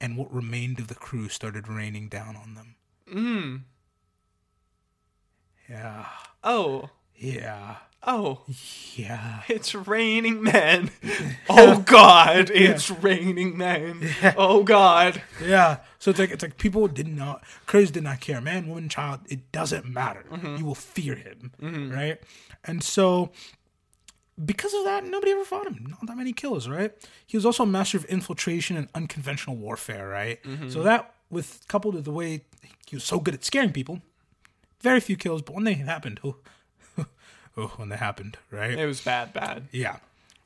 [0.00, 2.74] and what remained of the crew started raining down on them.
[3.12, 3.60] Mm.
[5.68, 6.06] Yeah,
[6.44, 6.90] Oh.
[7.14, 8.40] yeah, Oh.
[8.94, 9.42] yeah.
[9.48, 10.90] It's raining men.
[11.48, 14.08] Oh God, it's raining men.
[14.36, 15.20] Oh God.
[15.42, 15.78] Yeah.
[15.98, 18.40] So it's like it's like people did not Curze did not care.
[18.40, 20.24] Man, woman, child, it doesn't matter.
[20.30, 20.56] Mm-hmm.
[20.56, 21.52] You will fear him.
[21.60, 21.92] Mm-hmm.
[21.92, 22.20] Right?
[22.64, 23.32] And so
[24.42, 25.86] because of that, nobody ever fought him.
[25.88, 26.92] Not that many kills, right?
[27.26, 30.42] He was also a master of infiltration and unconventional warfare, right?
[30.42, 30.70] Mm-hmm.
[30.70, 32.44] So that with coupled with the way
[32.86, 34.00] he was so good at scaring people,
[34.80, 36.36] very few kills, but when they happened, oh,
[37.56, 38.78] oh when that happened, right?
[38.78, 39.68] It was bad, bad.
[39.72, 39.96] Yeah.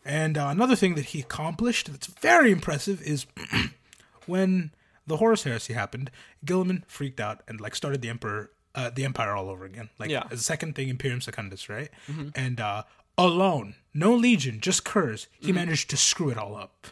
[0.04, 3.26] And uh, another thing that he accomplished that's very impressive is
[4.26, 4.70] when
[5.06, 6.10] the Horus Heresy happened,
[6.44, 9.88] Guilliman freaked out and like started the Emperor, uh, the Empire all over again.
[9.98, 10.20] Like Yeah.
[10.24, 10.32] Mm-hmm.
[10.34, 11.90] as a second thing, Imperium Secundus, right?
[12.34, 12.84] And uh,
[13.18, 16.86] alone, no legion, just Curze, he managed to screw it all up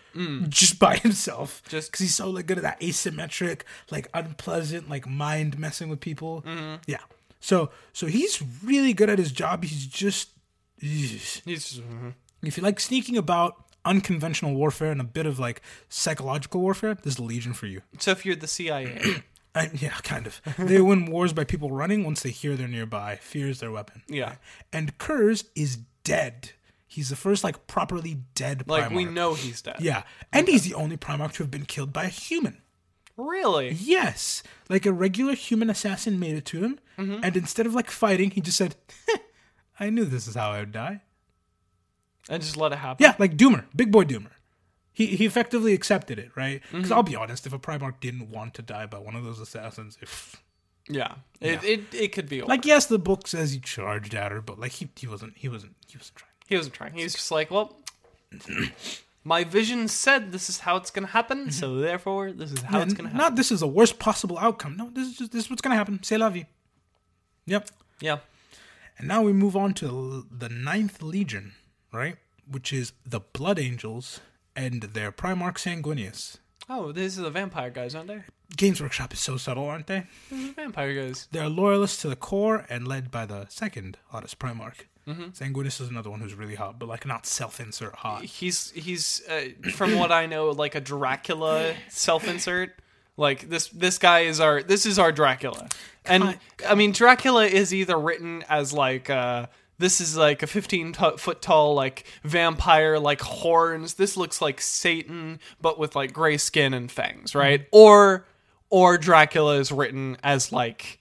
[0.49, 1.63] just by himself.
[1.67, 1.71] Mm.
[1.71, 6.01] Just- because he's so like good at that asymmetric, like unpleasant, like mind messing with
[6.01, 6.43] people.
[6.47, 6.77] Mm-hmm.
[6.87, 6.99] Yeah.
[7.45, 9.65] So so he's really good at his job.
[9.65, 10.31] He's just.
[10.79, 12.15] He's mhm.
[12.43, 17.13] If you like sneaking about, unconventional warfare, and a bit of like psychological warfare, this
[17.13, 17.83] is the Legion for you.
[17.99, 19.23] so if you're the CIA,
[19.55, 20.41] I, yeah, kind of.
[20.59, 23.17] they win wars by people running once they hear they're nearby.
[23.17, 24.03] Fear is their weapon.
[24.09, 24.37] Yeah.
[24.73, 26.51] And Curze is dead.
[26.87, 28.69] He's the first like properly dead Primarch.
[28.69, 29.77] like we know he's dead.
[29.81, 32.59] Yeah, and he's the only Primarch to have been killed by a human.
[33.17, 33.71] Really?
[33.71, 37.25] Yes, like a regular human assassin made it to him, Mm-hmm.
[37.25, 38.77] and instead of like fighting, he just said,
[39.81, 41.03] "I knew this is how I would die."
[42.29, 43.03] And just let it happen.
[43.05, 44.31] Yeah, like Doomer, big boy Doomer.
[44.93, 46.63] He he effectively accepted it, right?
[46.71, 46.93] Because Mm-hmm.
[46.93, 49.99] I'll be honest, if a Primarch didn't want to die by one of those assassins,
[50.01, 50.43] if
[50.89, 51.15] Yeah.
[51.41, 52.49] It It, it could be over.
[52.49, 55.49] like yes, the book says he charged at her, but like he he wasn't he
[55.49, 56.31] wasn't he wasn't trying.
[56.47, 56.93] He wasn't trying.
[56.95, 57.77] He was just like, well,
[59.25, 61.51] my vision said this is how it's gonna happen, mm-hmm.
[61.51, 63.19] so therefore this is how it's gonna happen.
[63.19, 64.77] not this is the worst possible outcome.
[64.77, 66.03] No, this is just this is what's gonna happen.
[66.03, 66.47] Say la vie.
[67.47, 67.71] Yep.
[68.01, 68.19] yeah.
[68.99, 71.55] And now we move on to the Ninth Legion,
[71.93, 72.17] right?
[72.49, 74.21] Which is the Blood Angels
[74.55, 76.39] and their Primarch Sanguinius.
[76.69, 78.23] Oh, these are the vampire guys, aren't they?
[78.57, 80.07] Games Workshop is so subtle, aren't they?
[80.31, 81.29] These are the vampire guys.
[81.33, 84.85] They're loyalists to the core and led by the second hottest Primarch.
[85.07, 88.25] Sanguinius is another one who's really hot, but like not self-insert hot.
[88.25, 92.75] He's he's uh, from what I know, like a Dracula self-insert.
[93.17, 95.69] Like this this guy is our this is our Dracula,
[96.05, 96.39] and
[96.69, 99.11] I mean Dracula is either written as like.
[99.11, 99.47] uh
[99.77, 104.61] this is like a 15 t- foot tall like vampire like horns this looks like
[104.61, 108.25] satan but with like gray skin and fangs right or
[108.71, 111.01] or dracula is written as like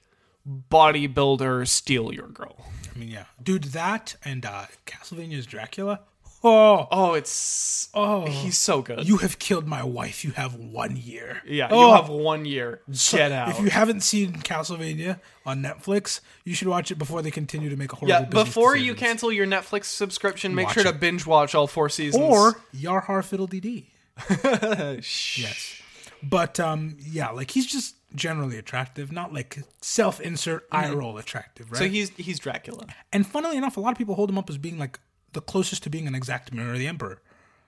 [0.72, 2.66] bodybuilder steal your girl
[2.96, 6.02] I mean, yeah, dude, that and uh, Castlevania's Dracula.
[6.46, 10.26] Oh, oh it's oh, he's so good you have killed my wife.
[10.26, 11.42] You have one year.
[11.46, 11.88] yeah Oh.
[11.88, 16.54] you have one year So, get out If you haven't seen Castlevania on Netflix, you
[16.54, 18.10] should watch it before they continue to make a horrible.
[18.10, 21.88] yeah before you cancel your netflix subscription make Watch sure to binge watch all four
[21.88, 23.86] seasons or Yarhar Fiddle DD.
[25.02, 25.40] Shh.
[25.40, 25.82] Yes.
[26.22, 30.76] But um, yeah, like he's just generally attractive, not like self-insert mm-hmm.
[30.76, 31.80] eye roll attractive, right?
[31.80, 34.58] so he's he's dracula and funnily enough, a lot of people hold him up as
[34.58, 35.00] being like
[35.34, 37.22] the closest to being an exact mirror of the Emperor.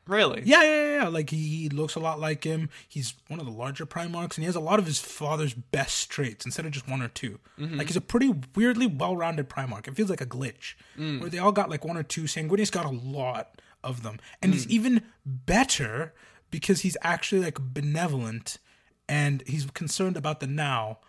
[0.08, 1.08] really Yeah, yeah, yeah.
[1.08, 2.70] Like he, he looks a lot like him.
[2.88, 6.10] He's one of the larger Primarchs, and he has a lot of his father's best
[6.10, 7.78] traits instead of just one or 2 mm-hmm.
[7.78, 9.88] Like he's a pretty weirdly well-rounded Primarch.
[9.88, 11.20] It feels like a glitch, mm.
[11.20, 12.24] where they all got like one or two.
[12.24, 14.72] Sanguinius got a lot of them, and he's mm.
[14.72, 16.14] even better
[16.52, 18.60] because he's actually like benevolent,
[19.08, 21.00] and he's concerned about the now,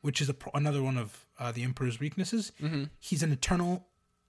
[0.00, 2.52] which is a, another one of uh, the Emperor's weaknesses.
[2.98, 3.86] He's an eternal,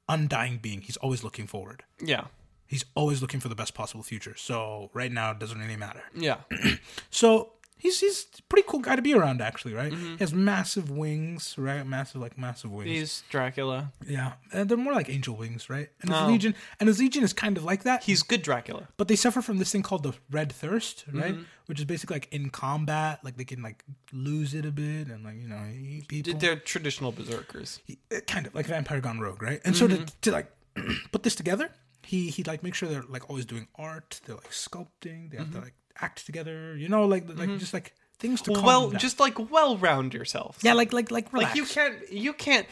[0.09, 0.81] undying being.
[0.81, 1.83] He's always looking forward.
[2.03, 2.25] yeah
[2.65, 4.33] He's always looking for the best possible future.
[4.35, 6.03] So right now it doesn't really matter.
[6.15, 6.37] yeah
[7.11, 7.53] So
[7.83, 9.91] he's he's a pretty cool guy to be around actually, right?
[9.91, 10.13] Mm-hmm.
[10.13, 11.85] He has massive wings, right?
[11.85, 12.89] Massive like massive wings.
[12.89, 14.33] he's dracula yeah.
[14.51, 15.89] And they're more like angel wings, right?
[16.01, 16.27] And his Oh.
[16.27, 18.03] legion and his legion is kind of like that.
[18.03, 21.33] he's good dracula but they suffer from this thing called the red thirst, right?
[21.35, 21.43] Mm-hmm.
[21.67, 25.23] Which is basically like in combat, like they can like lose it a bit and
[25.23, 26.33] like, you know, eat people.
[26.39, 29.61] they're traditional berserkers He- uh, kind of like Vampire Gone Rogue, right?
[29.65, 30.05] And so Mm-hmm.
[30.05, 30.47] to, to like
[31.11, 31.69] put this together,
[32.05, 34.19] he he like make sure they're like always doing art.
[34.25, 35.29] They're like sculpting.
[35.31, 36.75] They have to like act together.
[36.75, 38.65] You know, like like just like things to Mm-hmm.
[38.65, 41.49] well just like well round yourself yeah, like like like relax.
[41.51, 42.67] like you can't you can't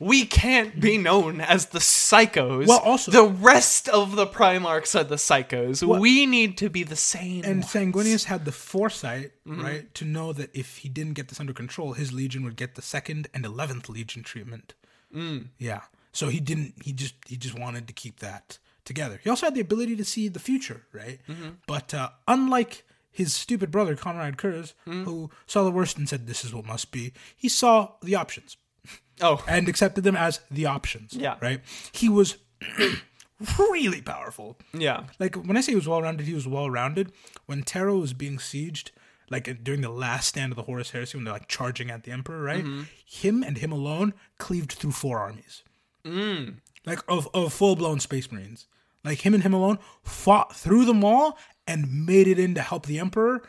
[0.00, 2.66] we can't be known as the psychos.
[2.66, 5.82] Well, also- the rest of the Primarchs are the psychos.
[6.00, 7.44] we need to be the same.
[7.44, 7.66] And ones.
[7.72, 9.62] Sanguinius had the foresight, Mm-hmm.
[9.62, 12.74] right, to know that if he didn't get this under control, his legion would get
[12.74, 14.74] the second and eleventh legion treatment.
[15.14, 15.48] Mm.
[15.58, 15.82] Yeah.
[16.12, 16.74] So he didn't.
[16.82, 19.20] He just he just wanted to keep that together.
[19.22, 21.20] He also had the ability to see the future, right?
[21.28, 21.48] Mm-hmm.
[21.66, 25.04] But uh, unlike his stupid brother Konrad Curze, Mm-hmm.
[25.04, 28.56] who saw the worst and said, "This is what must be," he saw the options
[29.20, 31.14] oh, and accepted them as the options.
[31.14, 31.36] Yeah.
[31.40, 31.60] Right.
[31.92, 32.38] He was
[33.58, 34.58] really powerful.
[34.72, 35.04] yeah.
[35.18, 37.12] Like when I say he was well rounded, he was well rounded.
[37.46, 38.90] When Terra was being sieged,
[39.30, 42.12] like during the last stand of the Horus Heresy, when they're like charging at the
[42.12, 42.64] Emperor, right?
[43.04, 45.62] Him and him alone cleaved through four armies,
[46.04, 46.56] mm.
[46.86, 48.66] like of of full blown Space Marines.
[49.04, 51.36] Like him and him alone fought through them all
[51.66, 53.42] and made it in to help the Emperor,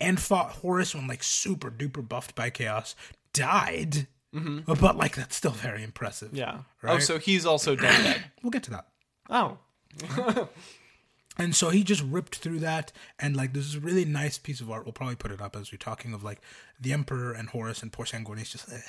[0.00, 2.94] and fought Horus when like super duper buffed by Chaos,
[3.32, 4.06] died.
[4.32, 6.32] But like that's still very impressive.
[6.32, 6.58] Yeah.
[6.58, 7.02] Oh, Right.
[7.02, 8.24] so he's also dead.
[8.42, 8.86] We'll get to that.
[9.30, 9.58] Oh.
[11.40, 12.90] And so he just ripped through that,
[13.20, 14.84] and like this is a really nice piece of art.
[14.84, 16.40] We'll probably put it up as we're talking of like
[16.80, 18.80] the Emperor and Horus and poor Sanguinius just eh,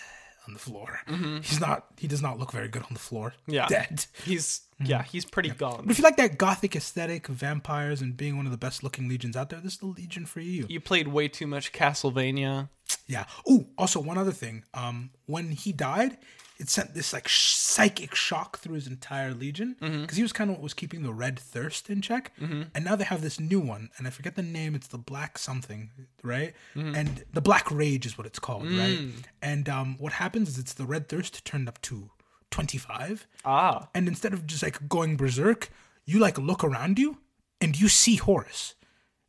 [0.50, 1.00] on the floor.
[1.44, 1.86] He's not.
[1.98, 3.34] He does not look very good on the floor.
[3.44, 3.54] Mm-hmm.
[3.54, 3.68] Yeah.
[3.68, 4.06] dead.
[4.26, 5.82] He's yeah, he's pretty gone.
[5.84, 9.08] But if you like that gothic aesthetic, vampires, and being one of the best looking
[9.08, 10.66] legions out there, this is the legion for you.
[10.70, 12.70] You played way too much Castlevania.
[13.08, 13.26] Yeah.
[13.48, 14.64] Oh, also one other thing.
[14.74, 16.18] Um, when he died,
[16.60, 20.02] it sent this like sh- psychic shock through his entire legion mm-hmm.
[20.02, 22.32] because he was kind of what was keeping the red thirst in check.
[22.40, 22.64] Mm-hmm.
[22.76, 24.76] And now they have this new one, and I forget the name.
[24.76, 25.90] It's the black something,
[26.22, 26.54] right?
[26.76, 26.96] Mm-hmm.
[26.96, 29.00] And the black rage is what it's called, right?
[29.00, 29.12] Mm.
[29.42, 32.10] And um, what happens is it's the red thirst turned up to
[32.52, 33.26] twenty five.
[33.46, 33.88] Ah.
[33.96, 35.70] And instead of just like going berserk,
[36.06, 37.20] you like look around you
[37.62, 38.76] and you see Horus.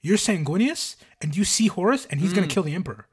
[0.03, 2.51] You're Sanguinius and you see Horus and he's gonna mm.
[2.51, 3.07] kill the Emperor.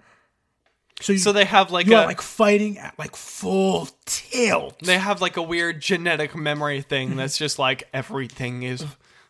[1.02, 4.80] So you, So they have like you a are like fighting at like full tilt
[4.84, 8.82] they have like a weird genetic memory thing that's just like everything is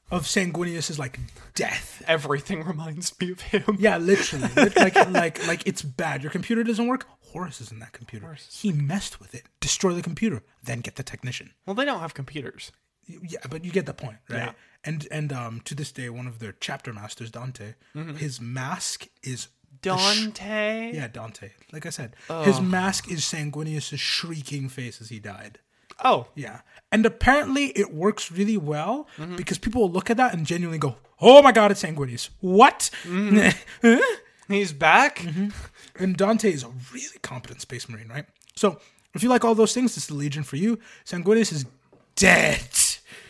[0.09, 1.19] of Sanguinius is like
[1.53, 2.01] death.
[2.07, 3.75] everything reminds me of him.
[3.79, 4.47] Yeah, literally.
[4.55, 6.23] Like like like it's bad.
[6.23, 7.05] Your computer doesn't work.
[7.33, 8.37] Horus is in that computer.
[8.49, 9.43] He messed with it.
[9.59, 11.51] Destroy the computer, then get the technician.
[11.65, 12.71] Well, they don't have computers.
[13.07, 14.51] yeah but you get the point right Yeah.
[14.85, 17.75] and and um to this day one of their chapter masters dante
[18.17, 19.47] his mask is
[19.81, 20.91] the sh- Dante.
[20.93, 25.59] yeah dante like i said his mask is sanguinius' shrieking face as he died
[26.05, 26.61] Oh, yeah
[26.91, 29.35] and apparently it works really well mm-hmm.
[29.35, 32.91] because people will look at that and genuinely go oh my god it's sanguinius what
[33.03, 33.97] mm-hmm.
[34.47, 35.19] he's back.
[35.19, 35.49] Mm-hmm.
[36.03, 38.25] and Dante is a really competent space marine, right?
[38.55, 38.79] So
[39.13, 40.79] if you like all those things, this is the Legion for you.
[41.05, 41.65] Sanguinius is
[42.15, 42.67] dead.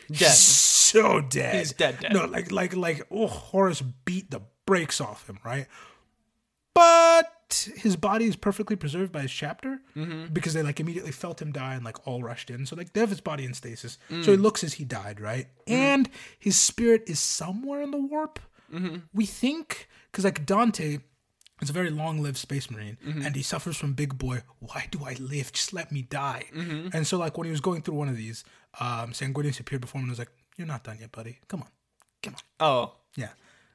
[0.10, 0.32] Dead.
[0.32, 1.56] So dead.
[1.56, 2.14] He's dead, dead.
[2.14, 5.68] No, like like like oh Horus beat the brakes off him, right?
[6.82, 10.34] But his body is perfectly preserved by his chapter Mm-hmm.
[10.34, 12.66] because they like immediately felt him die and like all rushed in.
[12.66, 13.98] So like they have his body in stasis.
[14.12, 14.24] Mm.
[14.24, 15.48] So he looks as he died, right?
[15.66, 18.40] And his spirit is somewhere in the warp.
[18.74, 18.98] Mm-hmm.
[19.14, 21.00] We think because like Dante
[21.62, 23.22] is a very long-lived space marine, Mm-hmm.
[23.24, 24.44] and he suffers from big boy.
[24.60, 25.52] Why do I live?
[25.54, 26.44] Just let me die.
[26.56, 26.90] Mm-hmm.
[26.94, 28.44] And so like when he was going through one of these,
[28.80, 31.40] um, Sanguinius appeared before him and was like, "You're not done yet, buddy.
[31.48, 31.70] Come on,
[32.22, 33.30] come on." Oh, Yeah.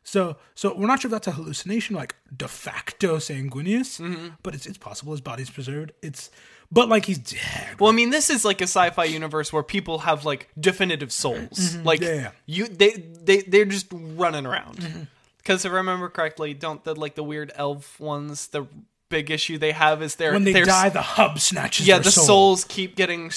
[0.04, 4.28] So so we're not sure if that's a hallucination, like de facto Sanguinius, Mm-hmm.
[4.42, 5.92] but it's it's possible his body's preserved.
[6.02, 6.30] It's
[6.70, 7.78] but like he's dead.
[7.78, 11.76] well, I mean, this is like a sci-fi universe where people have like definitive souls.
[11.76, 12.14] Like Mm-hmm.
[12.16, 12.30] Yeah, yeah.
[12.46, 15.06] you, they, they, they're just running around.
[15.38, 18.46] Because if I remember correctly, don't the like the weird elf ones?
[18.48, 18.66] The
[19.12, 21.86] big issue they have is their when they their die, the hub snatches.
[21.86, 22.24] Yeah, the soul.
[22.24, 23.30] souls keep getting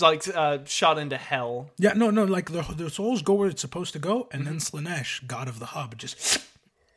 [0.00, 1.70] like uh, shot into hell.
[1.76, 4.56] Yeah, no, no, like the the souls go where it's supposed to go, and then
[4.58, 4.86] Mm-hmm.
[4.86, 6.16] Slaanesh, god of the hub, just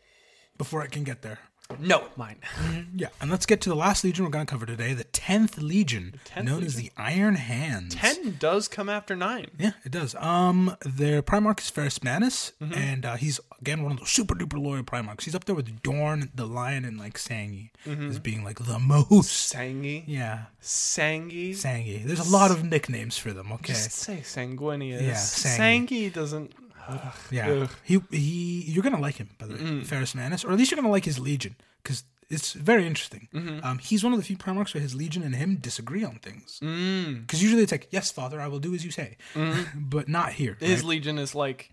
[0.57, 1.39] before it can get there.
[1.80, 2.38] No, mine.
[2.95, 5.57] Yeah, and let's get to the last legion we're going to cover today, the tenth
[5.57, 7.93] legion, 10th known as the Iron Hands.
[7.95, 9.47] Ten does come after nine.
[9.57, 10.13] Yeah, it does.
[10.15, 12.74] Um, their Primarch is Ferrus Manus, Mm-hmm.
[12.74, 15.24] and uh, he's again one of those super duper loyal Primarchs.
[15.24, 18.09] He's up there with Dorn, the Lion, and like Sangi Mm-hmm.
[18.09, 19.53] as being like the most.
[19.53, 21.51] Sangi, Yeah, Sangi.
[21.51, 22.03] Sangi.
[22.05, 23.51] There's a lot of nicknames for them.
[23.53, 23.74] Okay.
[23.74, 25.01] Just say Sanguinius.
[25.01, 25.88] Yeah, Sangi.
[25.88, 26.53] Sangi doesn't.
[26.89, 26.99] Ugh,
[27.32, 27.69] Yeah, ugh.
[27.84, 28.63] he he.
[28.67, 29.86] You're gonna like him by the way, Mm.
[29.86, 33.27] Ferrus Manus, or at least you're gonna like his Legion because it's very interesting.
[33.34, 33.65] Mm-hmm.
[33.65, 36.59] Um, he's one of the few Primarchs where his Legion and him disagree on things.
[36.59, 37.41] Because Mm.
[37.41, 39.17] usually it's like, yes, Father, I will do as you say,
[39.75, 40.55] but not here.
[40.59, 40.88] His right?
[40.89, 41.71] legion is like.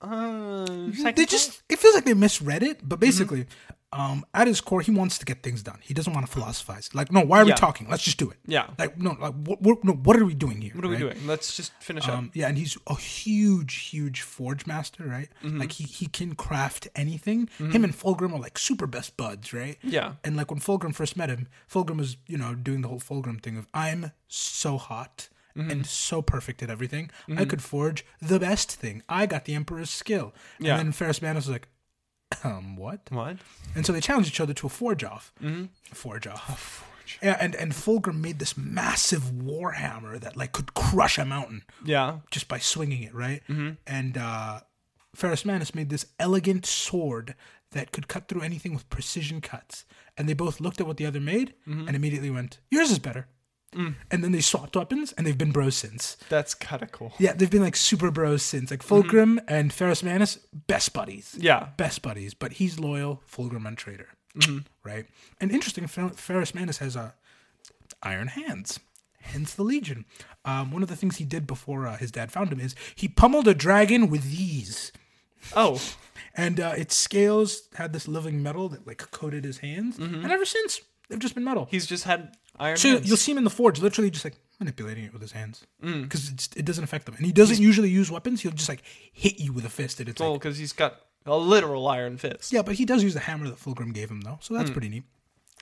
[0.00, 0.64] Uh,
[1.14, 2.88] they just it feels like they misread it, Mm-hmm.
[2.88, 3.46] but basically,
[3.92, 5.78] um, at his core, he wants to get things done.
[5.82, 6.88] He doesn't want to philosophize.
[6.94, 7.88] Like, no, why are we talking?
[7.90, 8.36] Let's just do it.
[8.46, 8.68] Yeah.
[8.78, 10.70] Like, no, like, what, what, no, what are we doing here?
[10.76, 11.16] What are we doing?
[11.26, 12.14] Let's just finish up.
[12.16, 15.28] Um, yeah, and he's a huge, huge forge master, right?
[15.42, 15.58] Mm-hmm.
[15.58, 17.48] Like he he can craft anything.
[17.58, 19.76] Him and Fulgrim are like super best buds, right?
[19.82, 20.12] Yeah.
[20.22, 23.42] And like when Fulgrim first met him, Fulgrim was you know doing the whole Fulgrim
[23.42, 25.70] thing of I'm so hot Mm-hmm.
[25.70, 27.10] and so perfect at everything.
[27.36, 29.02] I could forge the best thing.
[29.08, 30.32] I got the Emperor's skill.
[30.58, 30.76] Yeah.
[30.76, 31.68] And then Ferrus Manus was like,
[32.44, 33.00] um, what?
[33.10, 33.38] What?
[33.74, 35.32] And so they challenged each other to a forge off.
[35.42, 35.64] Mm-hmm.
[35.92, 36.86] Forge off.
[37.20, 42.18] Yeah, and and Fulgrim made this massive warhammer that like could crush a mountain Yeah.
[42.30, 43.42] just by swinging it, right?
[43.84, 44.60] And uh,
[45.16, 47.34] Ferrus Manus made this elegant sword
[47.72, 49.84] that could cut through anything with precision cuts.
[50.16, 53.26] And they both looked at what the other made and immediately went, "Yours is better."
[53.72, 56.16] And then they swapped weapons, and they've been bros since.
[56.28, 57.12] That's kind of cool.
[57.18, 58.70] Yeah, they've been like super bros since.
[58.70, 61.36] Like Fulgrim and Ferrus Manus, best buddies.
[61.38, 61.68] Yeah.
[61.76, 62.34] best buddies.
[62.34, 64.08] But he's loyal, Fulgrim and traitor,
[64.84, 65.06] right?
[65.40, 67.12] And interesting, Fer- Ferrus Manus has uh,
[68.02, 68.80] iron hands.
[69.22, 70.04] Hence the Legion.
[70.44, 73.06] Um, one of the things he did before uh, his dad found him is he
[73.06, 74.90] pummeled a dragon with these,
[75.54, 75.80] Oh,
[76.34, 79.98] and uh, its scales had this living metal that like coated his hands.
[79.98, 81.66] And ever since, They've just been metal.
[81.70, 83.08] He's just had iron So hands.
[83.08, 86.02] you'll see him in the forge, literally just like manipulating it with his hands mm.
[86.02, 87.14] because it doesn't affect them.
[87.16, 88.42] And he doesn't usually use weapons.
[88.42, 88.82] He'll just like
[89.12, 90.00] hit you with a fist.
[90.00, 92.52] And it's well, like, because he's got a literal iron fist.
[92.52, 94.74] yeah, but he does use the hammer that Fulgrim gave him though, so that's mm.
[94.74, 95.04] pretty neat.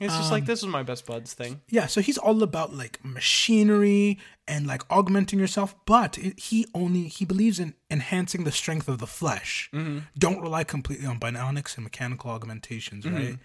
[0.01, 1.61] It's just like um, this is my best buds thing.
[1.69, 7.09] Yeah, so he's all about like machinery and like augmenting yourself, but it, he only
[7.09, 9.69] he believes in enhancing the strength of the flesh.
[9.73, 9.99] Mm-hmm.
[10.17, 13.17] Don't rely completely on bionics and mechanical augmentations, mm-hmm.
[13.17, 13.39] right?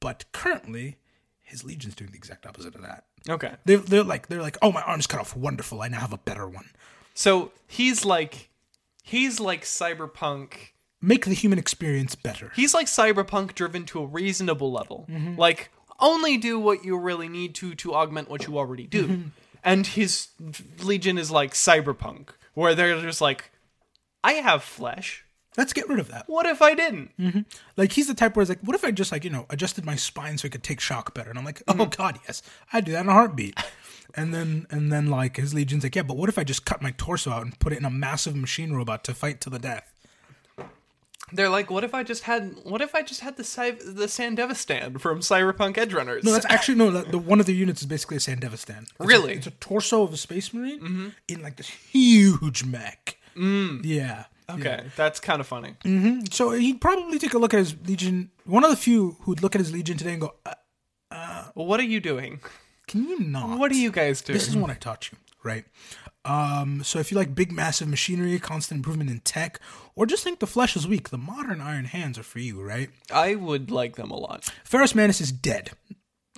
[0.00, 0.98] But currently,
[1.50, 3.04] his legion's doing the exact opposite of that.
[3.28, 3.52] Okay.
[3.64, 5.36] They're, they're like they're like, oh, my arm's cut off.
[5.36, 5.82] Wonderful.
[5.82, 6.70] I now have a better one.
[7.14, 8.50] So he's like
[9.02, 10.52] he's like cyberpunk
[11.02, 12.52] Make the human experience better.
[12.54, 15.06] he's like cyberpunk driven to a reasonable level.
[15.10, 15.36] Mm-hmm.
[15.36, 19.08] Like only do what you really need to to augment what you already do.
[19.08, 19.28] Mm-hmm.
[19.62, 20.28] And his
[20.82, 23.50] legion is like cyberpunk where they're just like
[24.22, 25.24] I have flesh.
[25.56, 26.24] Let's get rid of that.
[26.28, 27.10] What if I didn't?
[27.18, 27.40] Mm-hmm.
[27.76, 29.84] Like he's the type where it's like, what if I just like you know adjusted
[29.84, 31.30] my spine so I could take shock better?
[31.30, 31.90] And I'm like, oh mm-hmm.
[31.90, 32.42] god, yes,
[32.72, 33.58] I'd do that in a heartbeat.
[34.14, 36.82] and then and then like his legion's like, yeah, but what if I just cut
[36.82, 39.58] my torso out and put it in a massive machine robot to fight to the
[39.58, 39.92] death?
[41.32, 44.06] They're like, what if I just had what if I just had the Cy- the
[44.06, 46.24] Sandevistan from Cyberpunk Edge Runners?
[46.24, 46.90] No, that's actually no.
[46.90, 48.82] The, the one of the units is basically a Sandevistan.
[48.82, 49.34] It's a- Really?
[49.34, 51.08] it's a torso of a space marine mm-hmm.
[51.28, 53.16] in like this huge mech.
[53.36, 53.80] Mm.
[53.84, 54.24] Yeah.
[54.58, 55.74] Okay, that's kind of funny.
[56.30, 58.30] So he'd probably take a look at his legion.
[58.44, 60.34] One of the few who'd look at his legion today and go,
[61.10, 62.40] uh, Well, what are you doing?
[62.86, 64.38] "Can you not?" What are you guys doing?
[64.38, 65.64] This is what I taught you, right?
[66.24, 69.58] Um, so if you like big, massive machinery, constant improvement in tech,
[69.94, 72.90] or just think the flesh is weak, the modern Iron Hands are for you, right?
[73.12, 74.44] I would like them a lot.
[74.64, 75.70] Ferrus Manus is dead,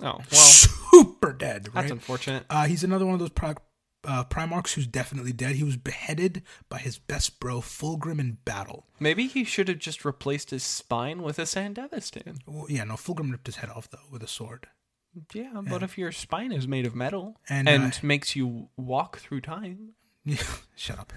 [0.01, 1.81] Oh, well, super dead, right?
[1.81, 2.45] that's unfortunate.
[2.49, 3.55] Uh, he's another one of those pro-
[4.03, 5.55] uh, Primarchs who's definitely dead.
[5.55, 8.87] He was beheaded by his best bro Fulgrim in battle.
[8.99, 12.39] Maybe he should have just replaced his spine with a Sandevistan.
[12.45, 14.67] Well, yeah, no, Fulgrim ripped his head off though with a sword.
[15.33, 19.19] Yeah, but if your spine is made of metal And, and, uh, makes you walk
[19.19, 19.89] through time,
[20.75, 21.13] shut up.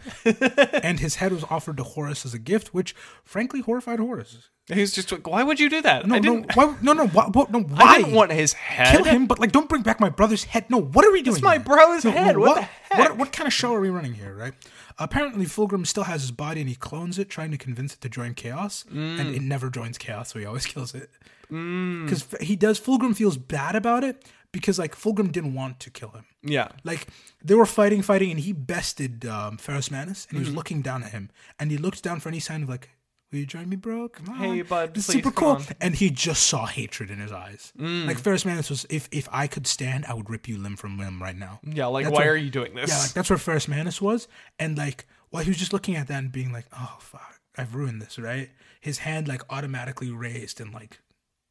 [0.82, 2.94] and his head was offered to Horus as a gift, which
[3.24, 4.48] frankly horrified Horus.
[4.72, 6.06] he's just like, why would you do that?
[6.06, 7.76] No, I no, why, no, no, why, what, no, why?
[7.82, 8.96] I didn't want his head.
[8.96, 10.68] kill him, but like, don't bring back my brother's head.
[10.70, 11.36] No, what are we doing?
[11.36, 12.34] It's my bro's No, head.
[12.34, 12.98] no, What the heck?
[13.10, 14.54] What, what kind of show are we running here, right?
[14.98, 18.08] Apparently, Fulgrim still has his body and he clones it, trying to convince it to
[18.08, 19.36] join Chaos, and Mm.
[19.36, 21.10] it never joins Chaos, so he always kills it.
[21.48, 22.80] Because he does.
[22.80, 24.24] Fulgrim feels bad about it
[24.56, 26.24] because like Fulgrim didn't want to kill him.
[26.42, 26.68] Yeah.
[26.82, 27.06] Like
[27.44, 30.52] they were fighting, fighting, and he bested um, Ferrus Manus, and he Mm-hmm.
[30.52, 32.88] was looking down at him, and he looked down for any sign of like,
[33.30, 34.08] "Will you join me, bro?
[34.08, 35.62] Come on, Hey, bud, It's please, super cool." on.
[35.62, 35.72] Mm.
[35.80, 37.72] And he just saw hatred in his eyes.
[37.76, 40.98] Like Ferrus Manus was, if if I could stand, I would rip you limb from
[40.98, 41.60] limb right now.
[41.64, 42.88] Yeah, like, That's why what- are you doing this?
[42.90, 44.28] Yeah, like that's where Ferrus Manus was,
[44.58, 47.74] and like while he was just looking at that and being like, "Oh fuck, I've
[47.74, 48.48] ruined this," right?
[48.80, 51.00] His hand like automatically raised and like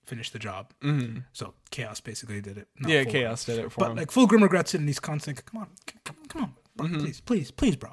[0.06, 0.72] finished the job.
[0.84, 1.20] Mm-hmm.
[1.34, 2.68] So chaos basically did it.
[2.86, 3.10] yeah, Fulgrim.
[3.12, 3.98] Chaos did it for But him.
[3.98, 5.68] like Fulgrim regrets it, and he's constantly, like, come on,
[6.06, 7.00] come, come on, bro, Mm-hmm.
[7.00, 7.92] please, please, please, bro.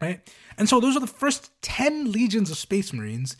[0.00, 0.28] Right?
[0.58, 3.36] And so those are the first 10 legions of Space Marines.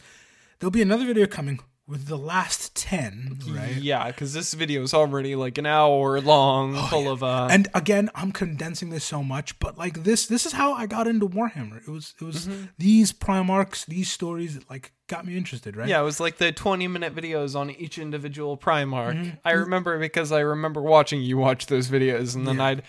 [0.59, 3.77] There'll be another video coming with the last 10, right?
[3.77, 7.45] Yeah, because this video is already like an hour long, full of uh.
[7.45, 10.87] Oh, And again, I'm condensing this so much, but like this, this is how I
[10.87, 11.83] got into Warhammer.
[11.87, 12.65] It was, it was Mm-hmm.
[12.79, 15.87] these Primarchs, these stories that like got me interested, right?
[15.89, 19.17] yeah, it was like the 20 minute videos on each individual Primarch.
[19.23, 19.37] Mm-hmm.
[19.45, 22.65] I remember because I remember watching you watch those videos, and then Yeah.
[22.65, 22.83] I'd.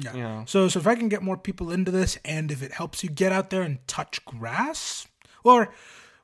[0.00, 0.14] Yeah.
[0.16, 0.44] Yeah.
[0.46, 3.10] So, so if I can get more people into this, and if it helps you
[3.10, 5.08] get out there and touch grass,
[5.44, 5.74] or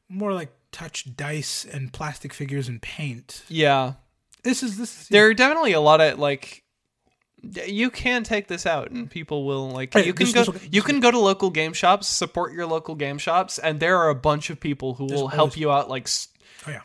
[0.08, 3.94] more like touch dice and plastic figures and paint, Yeah.
[4.42, 5.02] this is this.
[5.02, 6.60] Is, There are definitely a lot of like.
[7.66, 9.94] You can take this out, and people will like.
[9.94, 10.44] You can this- go.
[10.44, 13.80] this will- you can go to local game shops, support your local game shops, and
[13.80, 16.28] there are a bunch of people who will help you out, like s-
[16.66, 16.80] Oh, yeah.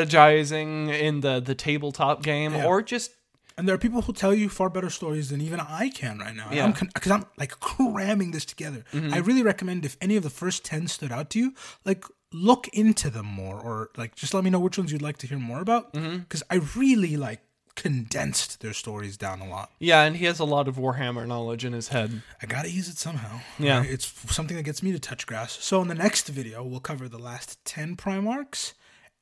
[0.00, 2.66] strategizing in the the tabletop game, Yeah.
[2.66, 3.10] or just
[3.58, 6.36] And there are people who tell you far better stories than even I can right
[6.36, 6.50] now.
[6.52, 6.68] Yeah.
[6.70, 6.88] Mm-hmm.
[6.94, 8.84] Because I'm, like cramming this together.
[8.92, 12.68] I really recommend if any of the first 10 stood out to you, like look
[12.68, 15.38] into them more or like just let me know which ones you'd like to hear
[15.38, 15.92] more about.
[15.94, 16.18] Mm-hmm.
[16.18, 17.40] Because I really like
[17.76, 19.70] condensed their stories down a lot.
[19.78, 22.22] yeah, and he has a lot of Warhammer knowledge in his head.
[22.42, 23.40] I gotta use it somehow.
[23.58, 23.80] Yeah.
[23.80, 23.90] right?
[23.90, 25.52] It's something that gets me to touch grass.
[25.62, 28.72] So in the next video, we'll cover the last 10 Primarchs.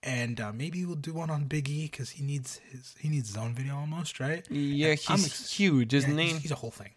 [0.05, 3.29] And uh, maybe we'll do one on Big E because he needs his he needs
[3.29, 4.47] his own video almost, right?
[4.51, 6.29] Yeah, And he's ex- huge, isn't Yeah, he?
[6.33, 6.91] he's, he's a whole thing.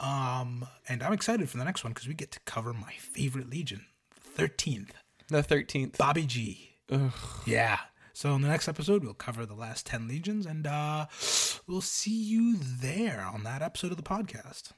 [0.00, 3.50] Um, and I'm excited for the next one because we get to cover my favorite
[3.50, 3.84] Legion,
[4.18, 4.94] thirteenth,
[5.28, 5.98] the thirteenth.
[5.98, 6.76] Bobby G.
[7.46, 7.78] Yeah.
[8.12, 11.06] So in the next episode, we'll cover the last ten legions, and uh,
[11.66, 14.70] we'll see you there on that episode of the podcast.